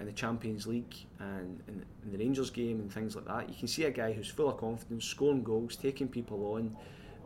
in 0.00 0.06
the 0.06 0.12
Champions 0.12 0.66
League 0.66 0.94
and 1.20 1.60
in, 1.68 1.84
in 2.04 2.12
the 2.12 2.18
Rangers 2.18 2.50
game 2.50 2.80
and 2.80 2.92
things 2.92 3.14
like 3.14 3.26
that, 3.26 3.48
you 3.48 3.54
can 3.56 3.68
see 3.68 3.84
a 3.84 3.90
guy 3.90 4.12
who's 4.12 4.28
full 4.28 4.48
of 4.48 4.56
confidence, 4.58 5.04
scoring 5.04 5.44
goals, 5.44 5.76
taking 5.76 6.08
people 6.08 6.54
on, 6.54 6.76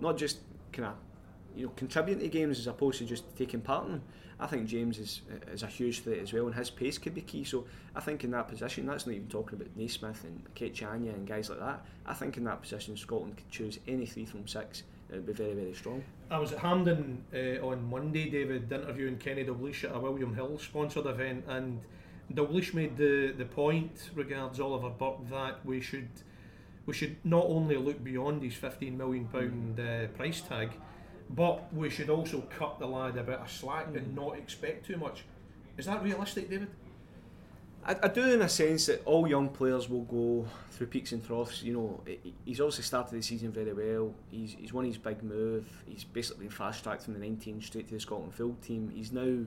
not 0.00 0.18
just 0.18 0.40
kind 0.72 0.88
of 0.88 0.94
you 1.56 1.66
know 1.66 1.72
contributing 1.76 2.22
to 2.22 2.28
games 2.28 2.58
as 2.58 2.66
opposed 2.66 2.98
to 2.98 3.04
just 3.04 3.24
taking 3.36 3.60
part 3.60 3.86
in 3.86 3.92
them. 3.92 4.02
I 4.38 4.46
think 4.46 4.66
James 4.66 4.98
is 4.98 5.22
is 5.50 5.62
a 5.62 5.66
huge 5.66 6.00
threat 6.00 6.18
as 6.18 6.32
well, 6.32 6.46
and 6.46 6.54
his 6.54 6.70
pace 6.70 6.98
could 6.98 7.14
be 7.14 7.22
key. 7.22 7.44
So 7.44 7.64
I 7.94 8.00
think 8.00 8.22
in 8.22 8.30
that 8.32 8.48
position, 8.48 8.86
that's 8.86 9.06
not 9.06 9.14
even 9.14 9.28
talking 9.28 9.58
about 9.58 9.74
Naismith 9.76 10.24
and 10.24 10.42
Anya 10.82 11.12
and 11.12 11.26
guys 11.26 11.48
like 11.48 11.60
that. 11.60 11.84
I 12.04 12.14
think 12.14 12.36
in 12.36 12.44
that 12.44 12.60
position, 12.60 12.96
Scotland 12.96 13.36
could 13.38 13.50
choose 13.50 13.78
any 13.88 14.04
three 14.04 14.26
from 14.26 14.46
six. 14.46 14.82
It 15.08 15.14
would 15.14 15.26
be 15.26 15.32
very, 15.32 15.54
very 15.54 15.72
strong. 15.72 16.02
I 16.30 16.38
was 16.38 16.52
at 16.52 16.58
Hampden 16.58 17.24
uh, 17.32 17.64
on 17.66 17.88
Monday, 17.88 18.28
David, 18.28 18.70
interviewing 18.70 19.18
Kenny 19.18 19.44
Dalglish 19.44 19.84
at 19.84 19.94
a 19.94 20.00
William 20.00 20.34
Hill 20.34 20.58
sponsored 20.58 21.06
event, 21.06 21.44
and 21.48 21.80
Dalglish 22.32 22.74
made 22.74 22.96
the, 22.96 23.32
the 23.38 23.44
point 23.44 24.10
regards 24.14 24.58
Oliver 24.60 24.90
Burke 24.90 25.30
that 25.30 25.64
we 25.64 25.80
should 25.80 26.08
we 26.86 26.94
should 26.94 27.16
not 27.24 27.44
only 27.46 27.76
look 27.76 28.02
beyond 28.02 28.42
his 28.42 28.54
15 28.54 28.96
million 28.96 29.26
pound 29.26 29.80
uh, 29.80 30.06
price 30.16 30.40
tag 30.40 30.70
but 31.30 31.72
we 31.74 31.90
should 31.90 32.10
also 32.10 32.42
cut 32.42 32.78
the 32.78 32.86
lad 32.86 33.16
a 33.16 33.22
bit 33.22 33.38
of 33.38 33.50
slack 33.50 33.88
and 33.94 34.14
not 34.14 34.38
expect 34.38 34.86
too 34.86 34.96
much. 34.96 35.24
Is 35.76 35.86
that 35.86 36.02
realistic, 36.02 36.48
David? 36.48 36.68
I, 37.84 37.96
I, 38.02 38.08
do 38.08 38.24
in 38.24 38.42
a 38.42 38.48
sense 38.48 38.86
that 38.86 39.02
all 39.04 39.28
young 39.28 39.48
players 39.48 39.88
will 39.88 40.02
go 40.02 40.46
through 40.72 40.88
peaks 40.88 41.12
and 41.12 41.24
troughs. 41.24 41.62
You 41.62 41.72
know, 41.74 42.00
he's 42.44 42.60
obviously 42.60 42.82
started 42.82 43.16
the 43.16 43.22
season 43.22 43.52
very 43.52 43.72
well. 43.72 44.12
He's, 44.28 44.56
he's 44.58 44.72
won 44.72 44.84
his 44.84 44.98
big 44.98 45.22
move. 45.22 45.66
He's 45.86 46.02
basically 46.02 46.46
been 46.46 46.50
fast 46.50 46.82
tracked 46.82 47.02
from 47.02 47.14
the 47.14 47.20
19 47.20 47.62
straight 47.62 47.86
to 47.88 47.94
the 47.94 48.00
Scotland 48.00 48.34
field 48.34 48.60
team. 48.60 48.90
He's 48.92 49.12
now, 49.12 49.44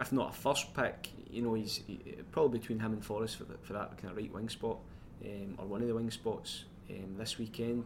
if 0.00 0.12
not 0.12 0.30
a 0.30 0.32
first 0.32 0.74
pick, 0.74 1.08
you 1.28 1.42
know, 1.42 1.54
he's 1.54 1.80
he, 1.86 1.98
probably 2.30 2.60
between 2.60 2.78
him 2.78 2.92
and 2.92 3.04
Forrest 3.04 3.36
for, 3.36 3.44
the, 3.44 3.58
for 3.62 3.72
that 3.72 3.98
kind 3.98 4.12
of 4.12 4.16
right 4.16 4.32
wing 4.32 4.48
spot 4.48 4.78
um, 5.24 5.56
or 5.58 5.66
one 5.66 5.82
of 5.82 5.88
the 5.88 5.94
wing 5.94 6.10
spots 6.10 6.66
um, 6.90 7.16
this 7.18 7.36
weekend. 7.36 7.84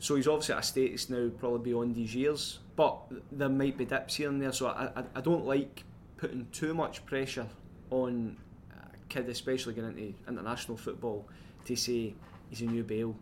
So 0.00 0.14
he's 0.14 0.28
obviously 0.28 0.54
at 0.54 0.60
a 0.60 0.66
status 0.66 1.10
now, 1.10 1.30
probably 1.38 1.70
beyond 1.70 1.96
his 1.96 2.14
years. 2.14 2.58
But 2.76 2.98
there 3.32 3.48
might 3.48 3.76
be 3.76 3.84
dips 3.84 4.16
here 4.16 4.28
and 4.28 4.40
there. 4.40 4.52
So 4.52 4.68
I, 4.68 4.90
I, 5.00 5.04
I 5.16 5.20
don't 5.20 5.44
like 5.44 5.82
putting 6.16 6.46
too 6.52 6.74
much 6.74 7.04
pressure 7.06 7.46
on 7.90 8.36
a 8.72 8.96
kid, 9.08 9.28
especially 9.28 9.74
getting 9.74 9.98
into 9.98 10.14
international 10.28 10.76
football, 10.76 11.26
to 11.64 11.76
say 11.76 12.14
he's 12.50 12.60
a 12.60 12.66
new 12.66 12.84
Bale. 12.84 13.16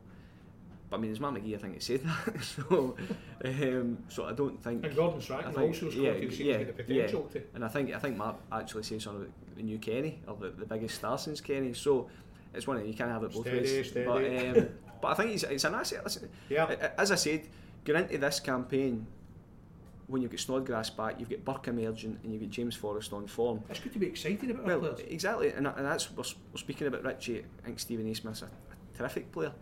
But 0.89 0.99
I 0.99 1.01
mean, 1.01 1.11
it's 1.11 1.21
Mark 1.21 1.35
McGhee, 1.35 1.55
I 1.55 1.59
think, 1.59 1.77
it 1.77 1.83
said 1.83 2.03
that. 2.05 2.45
so, 2.69 2.97
um, 3.45 3.99
so 4.09 4.27
I 4.27 4.33
don't 4.33 4.63
think. 4.63 4.85
And 4.85 4.95
Gordon 4.95 5.21
Strachan 5.21 5.53
think, 5.53 5.83
also 5.83 5.91
yeah, 5.91 6.13
yeah, 6.13 6.65
the 6.65 6.73
potential 6.73 7.29
yeah. 7.33 7.41
to. 7.41 7.47
And 7.55 7.65
I 7.65 7.69
think 7.69 7.93
I 7.93 7.99
think 7.99 8.17
Matt 8.17 8.37
actually 8.53 8.85
says 8.85 9.03
something 9.03 9.23
about 9.23 9.57
the 9.57 9.63
new 9.63 9.79
Kenny 9.79 10.21
or 10.29 10.37
the, 10.37 10.51
the 10.51 10.65
biggest 10.65 10.97
star 10.97 11.19
since 11.19 11.41
Kenny. 11.41 11.73
So 11.73 12.09
it's 12.55 12.67
one 12.67 12.77
of 12.77 12.87
you 12.87 12.95
can't 12.95 13.11
have 13.11 13.25
it 13.25 13.33
both 13.33 13.47
steady, 13.47 13.61
ways. 13.61 13.91
Steady. 13.91 14.07
But 14.07 14.59
um, 14.59 14.69
But 15.07 15.13
I 15.13 15.23
think 15.23 15.35
it's, 15.35 15.45
it's 15.45 15.63
an 15.65 15.75
asset. 15.75 16.03
Listen, 16.03 16.29
Yeah. 16.49 16.91
as 16.99 17.13
I 17.13 17.15
said, 17.15 17.43
going 17.85 18.03
into 18.03 18.19
this 18.19 18.41
campaign, 18.41 19.07
when 20.09 20.21
you've 20.21 20.33
got 20.33 20.41
Snodgrass 20.41 20.91
back, 20.91 21.21
you've 21.21 21.31
got 21.31 21.45
Burke 21.45 21.69
emerging, 21.69 22.19
and 22.25 22.33
you've 22.33 22.43
got 22.43 22.51
James 22.51 22.75
Forrest 22.75 23.13
on 23.13 23.29
form. 23.29 23.63
It's 23.71 23.79
good 23.79 23.93
to 23.93 24.01
be 24.01 24.07
excited 24.09 24.51
about 24.51 24.65
Well, 24.67 24.81
players. 24.81 24.99
exactly, 25.09 25.51
and, 25.51 25.65
and 25.69 25.87
that's 25.87 26.11
we're, 26.11 26.25
we're 26.53 26.59
speaking 26.59 26.89
about 26.89 27.05
Ritchie. 27.05 27.39
I 27.63 27.65
think 27.67 27.79
Steven 27.79 28.05
Naismith's 28.05 28.43
a, 28.43 28.47
a 28.47 28.99
terrific 28.99 29.31
player. 29.31 29.53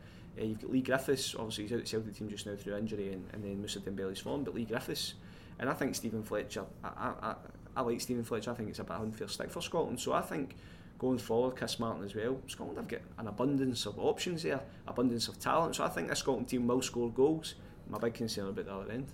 Uh, 0.41 0.45
you've 0.45 0.63
got 0.63 0.73
Leigh 0.73 0.81
Griffiths, 0.81 1.35
obviously 1.35 1.65
he's 1.65 1.73
out 1.73 1.77
of 1.81 1.85
the 1.85 1.89
Celtic 1.91 2.15
team 2.17 2.29
just 2.31 2.47
now 2.47 2.55
through 2.57 2.77
injury, 2.77 3.13
and, 3.13 3.27
and 3.35 3.45
then 3.45 3.61
Moussa 3.61 3.81
Dembele's 3.81 4.21
form. 4.21 4.45
But 4.45 4.55
Leigh 4.55 4.65
Griffiths, 4.65 5.13
and 5.59 5.69
I 5.69 5.75
think 5.75 5.95
Steven 5.95 6.23
Fletcher. 6.23 6.65
I, 6.83 6.89
I, 6.89 7.13
I, 7.29 7.35
I 7.77 7.81
like 7.83 8.01
Steven 8.01 8.25
Fletcher. 8.25 8.51
I 8.51 8.55
think 8.55 8.71
it's 8.71 8.79
a 8.79 8.85
bit 8.85 8.97
unfair 8.97 9.29
stick 9.29 9.51
for 9.51 9.61
Scotland. 9.61 10.01
So 10.01 10.15
I 10.15 10.23
think 10.23 10.57
going 11.05 11.19
forward, 11.19 11.55
Chris 11.55 11.79
Martin 11.79 12.03
as 12.03 12.15
well. 12.15 12.41
Scotland 12.47 12.79
have 12.79 12.89
got 12.89 13.01
an 13.19 13.29
abundance 13.29 13.85
of 13.85 13.99
options 13.99 14.43
there, 14.43 14.61
abundance 14.87 15.29
of 15.29 15.39
talent. 15.39 15.77
So 15.77 15.85
I 15.85 15.89
think 15.89 16.09
the 16.09 16.17
Scotland 16.17 16.49
team 16.49 16.67
will 16.67 16.81
score 16.81 17.11
goals. 17.11 17.57
My 17.91 17.99
big 17.99 18.15
concern 18.15 18.49
about 18.49 18.65
the 18.65 18.73
other 18.73 18.91
end. 18.91 19.09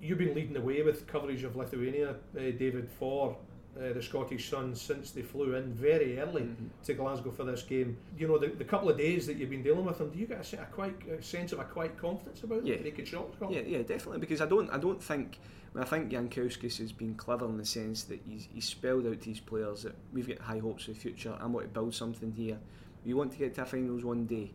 You've 0.00 0.18
been 0.18 0.34
leading 0.34 0.52
the 0.52 0.60
way 0.60 0.82
with 0.82 1.06
coverage 1.06 1.44
of 1.44 1.54
Lithuania, 1.54 2.10
uh, 2.10 2.40
David, 2.58 2.90
for 2.98 3.36
uh, 3.78 3.92
the 3.92 4.02
Scottish 4.02 4.50
Sun 4.50 4.74
since 4.74 5.12
they 5.12 5.22
flew 5.22 5.54
in 5.54 5.72
very 5.72 6.18
early 6.18 6.42
Mm-hmm. 6.42 6.66
to 6.84 6.94
Glasgow 6.94 7.30
for 7.30 7.44
this 7.44 7.62
game. 7.62 7.96
You 8.18 8.28
know, 8.28 8.38
the, 8.38 8.48
the 8.48 8.64
couple 8.64 8.90
of 8.90 8.98
days 8.98 9.26
that 9.26 9.36
you've 9.38 9.48
been 9.50 9.62
dealing 9.62 9.84
with 9.86 9.98
them, 9.98 10.10
do 10.10 10.18
you 10.18 10.26
get 10.26 10.52
a, 10.52 10.62
a 10.62 10.64
quite 10.66 10.94
a 11.08 11.22
sense 11.22 11.52
of 11.52 11.58
a 11.60 11.64
quiet 11.64 11.96
confidence 11.96 12.42
about 12.42 12.66
Yeah. 12.66 12.74
them? 12.74 12.84
They 12.84 12.90
could 12.90 13.08
shock 13.08 13.28
Yeah, 13.48 13.60
yeah, 13.66 13.78
definitely. 13.78 14.18
Because 14.20 14.40
I 14.40 14.46
don't, 14.46 14.68
I 14.70 14.78
don't 14.78 15.02
think. 15.02 15.38
I, 15.74 15.78
mean, 15.78 15.84
I 15.84 15.86
think 15.86 16.10
Jankauskas 16.12 16.76
has 16.78 16.92
been 16.92 17.14
clever 17.14 17.46
in 17.46 17.56
the 17.56 17.64
sense 17.64 18.04
that 18.04 18.20
he's, 18.28 18.46
he's 18.52 18.66
spelled 18.66 19.06
out 19.06 19.22
to 19.22 19.28
his 19.30 19.40
players 19.40 19.84
that 19.84 19.94
we've 20.12 20.28
got 20.28 20.38
high 20.38 20.58
hopes 20.58 20.84
for 20.84 20.90
the 20.90 20.98
future. 20.98 21.34
I 21.40 21.46
want 21.46 21.66
to 21.66 21.72
build 21.72 21.94
something 21.94 22.30
here. 22.32 22.58
We 23.06 23.14
want 23.14 23.32
to 23.32 23.38
get 23.38 23.54
to 23.54 23.64
finals 23.64 24.04
one 24.04 24.26
day, 24.26 24.50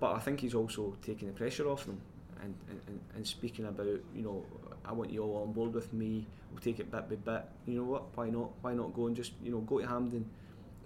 but 0.00 0.12
I 0.12 0.18
think 0.18 0.40
he's 0.40 0.54
also 0.54 0.96
taking 1.06 1.28
the 1.28 1.34
pressure 1.34 1.68
off 1.68 1.86
them 1.86 2.00
and, 2.42 2.54
and- 2.68 3.00
and 3.14 3.26
speaking 3.26 3.66
about 3.66 3.86
you 3.86 4.22
know 4.22 4.44
I 4.84 4.92
want 4.92 5.10
you 5.10 5.22
all 5.22 5.42
on 5.42 5.52
board 5.52 5.74
with 5.74 5.92
me. 5.92 6.26
We'll 6.50 6.60
take 6.60 6.80
it 6.80 6.90
bit 6.90 7.08
by 7.08 7.16
bit. 7.16 7.44
You 7.66 7.78
know 7.78 7.84
what? 7.84 8.16
Why 8.16 8.30
not? 8.30 8.50
Why 8.60 8.74
not 8.74 8.94
go 8.94 9.06
and 9.06 9.16
just 9.16 9.32
you 9.42 9.50
know 9.50 9.60
go 9.60 9.80
to 9.80 9.86
Hampden, 9.86 10.28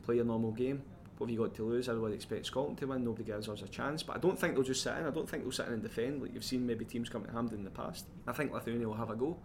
play 0.03 0.17
your 0.17 0.25
normal 0.25 0.53
game. 0.53 0.83
What 1.19 1.29
have 1.29 1.35
you 1.35 1.41
got 1.41 1.55
to 1.55 1.65
lose? 1.65 1.89
I 1.89 1.93
would 1.95 2.13
expect 2.13 2.47
Scotland 2.47 2.79
to 2.79 2.87
win. 2.87 3.05
Nobody 3.05 3.25
gives 3.25 3.49
us 3.49 3.63
a 3.63 3.69
chance. 3.69 4.03
But 4.03 4.17
I 4.17 4.19
don't 4.19 4.39
think 4.39 4.55
they'll 4.55 4.65
just 4.65 4.83
sit 4.83 4.97
in. 4.97 5.07
I 5.07 5.11
don't 5.11 5.29
think 5.29 5.45
they'll 5.45 5.53
sit 5.53 5.69
in 5.69 5.75
and 5.75 5.83
defend 5.83 6.23
like 6.23 6.35
you've 6.35 6.45
seen 6.45 6.67
maybe 6.67 6.85
teams 6.85 7.09
come 7.09 7.25
to 7.25 7.33
Hampden 7.33 7.59
in 7.59 7.65
the 7.65 7.71
past. 7.71 8.07
I 8.27 8.33
think 8.33 8.53
Lithuania 8.53 8.89
will 8.89 8.97
have 8.97 9.11
a 9.11 9.17
go. 9.17 9.37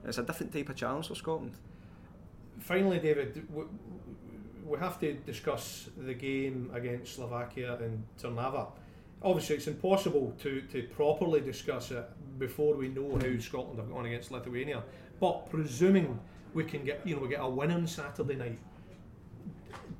And 0.00 0.08
it's 0.08 0.18
a 0.18 0.22
different 0.22 0.52
type 0.52 0.68
of 0.68 0.76
challenge 0.76 1.08
for 1.08 1.14
Scotland. 1.14 1.52
Finally, 2.58 2.98
David, 2.98 3.46
we, 3.52 4.78
have 4.78 4.98
to 5.00 5.12
discuss 5.14 5.88
the 5.96 6.14
game 6.14 6.70
against 6.74 7.14
Slovakia 7.14 7.78
and 7.80 8.04
Trnava. 8.20 8.68
Obviously, 9.22 9.56
it's 9.56 9.66
impossible 9.66 10.34
to, 10.42 10.60
to 10.62 10.82
properly 10.94 11.40
discuss 11.40 11.90
it 11.90 12.06
before 12.38 12.74
we 12.74 12.88
know 12.88 13.18
how 13.18 13.38
Scotland 13.38 13.78
have 13.78 13.90
gone 13.90 14.06
against 14.06 14.30
Lithuania. 14.30 14.82
But 15.20 15.50
presuming 15.50 16.18
we 16.52 16.64
can 16.64 16.84
get 16.84 17.00
you 17.04 17.16
know 17.16 17.22
we 17.22 17.28
get 17.28 17.40
a 17.40 17.48
win 17.48 17.70
on 17.70 17.86
Saturday 17.86 18.36
night, 18.36 18.58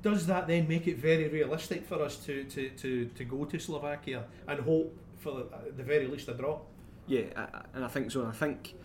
does 0.01 0.27
that 0.27 0.47
then 0.47 0.67
make 0.67 0.87
it 0.87 0.97
very 0.97 1.27
realistic 1.27 1.85
for 1.87 2.01
us 2.01 2.17
to, 2.25 2.43
to, 2.45 2.69
to, 2.69 3.05
to 3.05 3.23
go 3.25 3.45
to 3.45 3.59
Slovakia 3.59 4.25
and 4.47 4.59
hope 4.59 4.95
for 5.17 5.45
at 5.51 5.75
the 5.75 5.83
very 5.83 6.07
least 6.07 6.27
a 6.27 6.33
draw? 6.33 6.59
Yeah, 7.07 7.23
I, 7.35 7.61
and 7.73 7.83
I 7.83 7.87
think 7.87 8.11
so. 8.11 8.21
And 8.21 8.29
I 8.29 8.33
think 8.33 8.75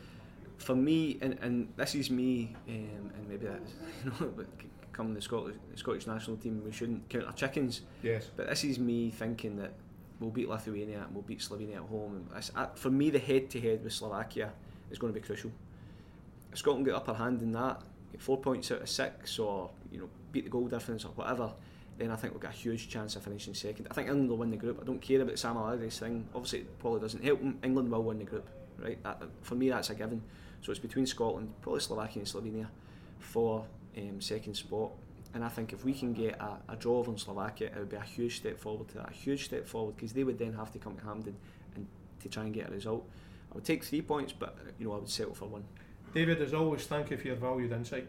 for 0.56 0.74
me, 0.74 1.18
and, 1.20 1.38
and 1.40 1.68
this 1.76 1.94
is 1.94 2.10
me, 2.10 2.54
um, 2.68 3.10
and 3.14 3.28
maybe 3.28 3.46
that's 3.46 3.72
you 4.04 4.10
know, 4.10 4.32
but 4.34 4.46
c- 4.60 4.68
come 4.92 5.14
the 5.14 5.20
Scottish, 5.20 5.56
the 5.70 5.76
Scottish 5.76 6.06
national 6.06 6.36
team, 6.38 6.62
we 6.64 6.72
shouldn't 6.72 7.08
count 7.08 7.26
our 7.26 7.32
chickens. 7.32 7.82
Yes. 8.02 8.28
But 8.36 8.48
this 8.48 8.64
is 8.64 8.78
me 8.78 9.10
thinking 9.10 9.56
that 9.56 9.72
we'll 10.20 10.30
beat 10.30 10.48
Lithuania 10.48 11.02
and 11.06 11.14
we'll 11.14 11.22
beat 11.22 11.40
Slovenia 11.40 11.76
at 11.76 11.82
home. 11.82 12.28
This, 12.34 12.52
uh, 12.54 12.66
for 12.74 12.90
me, 12.90 13.10
the 13.10 13.18
head-to-head 13.18 13.82
with 13.82 13.92
Slovakia 13.92 14.52
is 14.90 14.98
going 14.98 15.12
to 15.12 15.18
be 15.18 15.24
crucial. 15.24 15.50
If 16.52 16.58
Scotland 16.58 16.84
get 16.84 16.94
upper 16.94 17.14
hand 17.14 17.42
in 17.42 17.52
that, 17.52 17.80
get 18.12 18.20
four 18.20 18.36
points 18.36 18.70
out 18.70 18.82
of 18.82 18.88
six, 18.88 19.38
or 19.38 19.70
you 19.90 19.98
know 19.98 20.08
beat 20.32 20.44
the 20.44 20.50
goal 20.50 20.68
difference 20.68 21.04
or 21.04 21.12
whatever, 21.12 21.52
then 21.98 22.10
I 22.10 22.16
think 22.16 22.34
we've 22.34 22.42
got 22.42 22.52
a 22.52 22.56
huge 22.56 22.88
chance 22.88 23.16
of 23.16 23.22
finishing 23.22 23.54
second. 23.54 23.88
I 23.90 23.94
think 23.94 24.08
England 24.08 24.30
will 24.30 24.36
win 24.36 24.50
the 24.50 24.56
group. 24.56 24.78
I 24.80 24.84
don't 24.84 25.00
care 25.00 25.20
about 25.22 25.38
Sam 25.38 25.56
Allardyce 25.56 25.98
thing. 25.98 26.26
Obviously, 26.34 26.60
it 26.60 26.78
probably 26.78 27.00
doesn't 27.00 27.22
help 27.24 27.40
them. 27.40 27.58
England 27.62 27.90
will 27.90 28.02
win 28.02 28.18
the 28.18 28.24
group, 28.24 28.48
right? 28.78 29.02
That, 29.02 29.22
for 29.42 29.54
me, 29.54 29.68
that's 29.68 29.90
a 29.90 29.94
given. 29.94 30.22
So 30.62 30.72
it's 30.72 30.80
between 30.80 31.06
Scotland, 31.06 31.52
probably 31.62 31.80
Slovakia 31.80 32.22
and 32.22 32.26
Slovenia, 32.28 32.66
for 33.18 33.64
um, 33.96 34.20
second 34.20 34.54
spot. 34.54 34.90
And 35.32 35.44
I 35.44 35.48
think 35.48 35.72
if 35.72 35.84
we 35.84 35.92
can 35.92 36.12
get 36.12 36.40
a, 36.40 36.58
a 36.68 36.76
draw 36.76 37.02
from 37.02 37.16
Slovakia, 37.16 37.68
it 37.68 37.78
would 37.78 37.90
be 37.90 37.96
a 37.96 38.02
huge 38.02 38.36
step 38.36 38.58
forward 38.58 38.88
to 38.88 38.94
that, 38.96 39.10
a 39.10 39.12
huge 39.12 39.44
step 39.44 39.66
forward 39.66 39.96
because 39.96 40.12
they 40.12 40.24
would 40.24 40.38
then 40.38 40.54
have 40.54 40.72
to 40.72 40.78
come 40.78 40.96
to 40.96 41.04
Hampden 41.04 41.36
and 41.76 41.86
to 42.22 42.28
try 42.28 42.44
and 42.44 42.52
get 42.52 42.68
a 42.68 42.72
result. 42.72 43.08
I 43.52 43.54
would 43.54 43.64
take 43.64 43.84
three 43.84 44.02
points, 44.02 44.32
but 44.32 44.56
you 44.78 44.86
know 44.86 44.94
I 44.94 44.98
would 44.98 45.08
settle 45.08 45.34
for 45.34 45.46
one. 45.46 45.64
David, 46.14 46.42
as 46.42 46.52
always, 46.54 46.86
thank 46.86 47.10
you 47.10 47.16
for 47.16 47.28
your 47.28 47.36
valued 47.36 47.70
insight. 47.70 48.08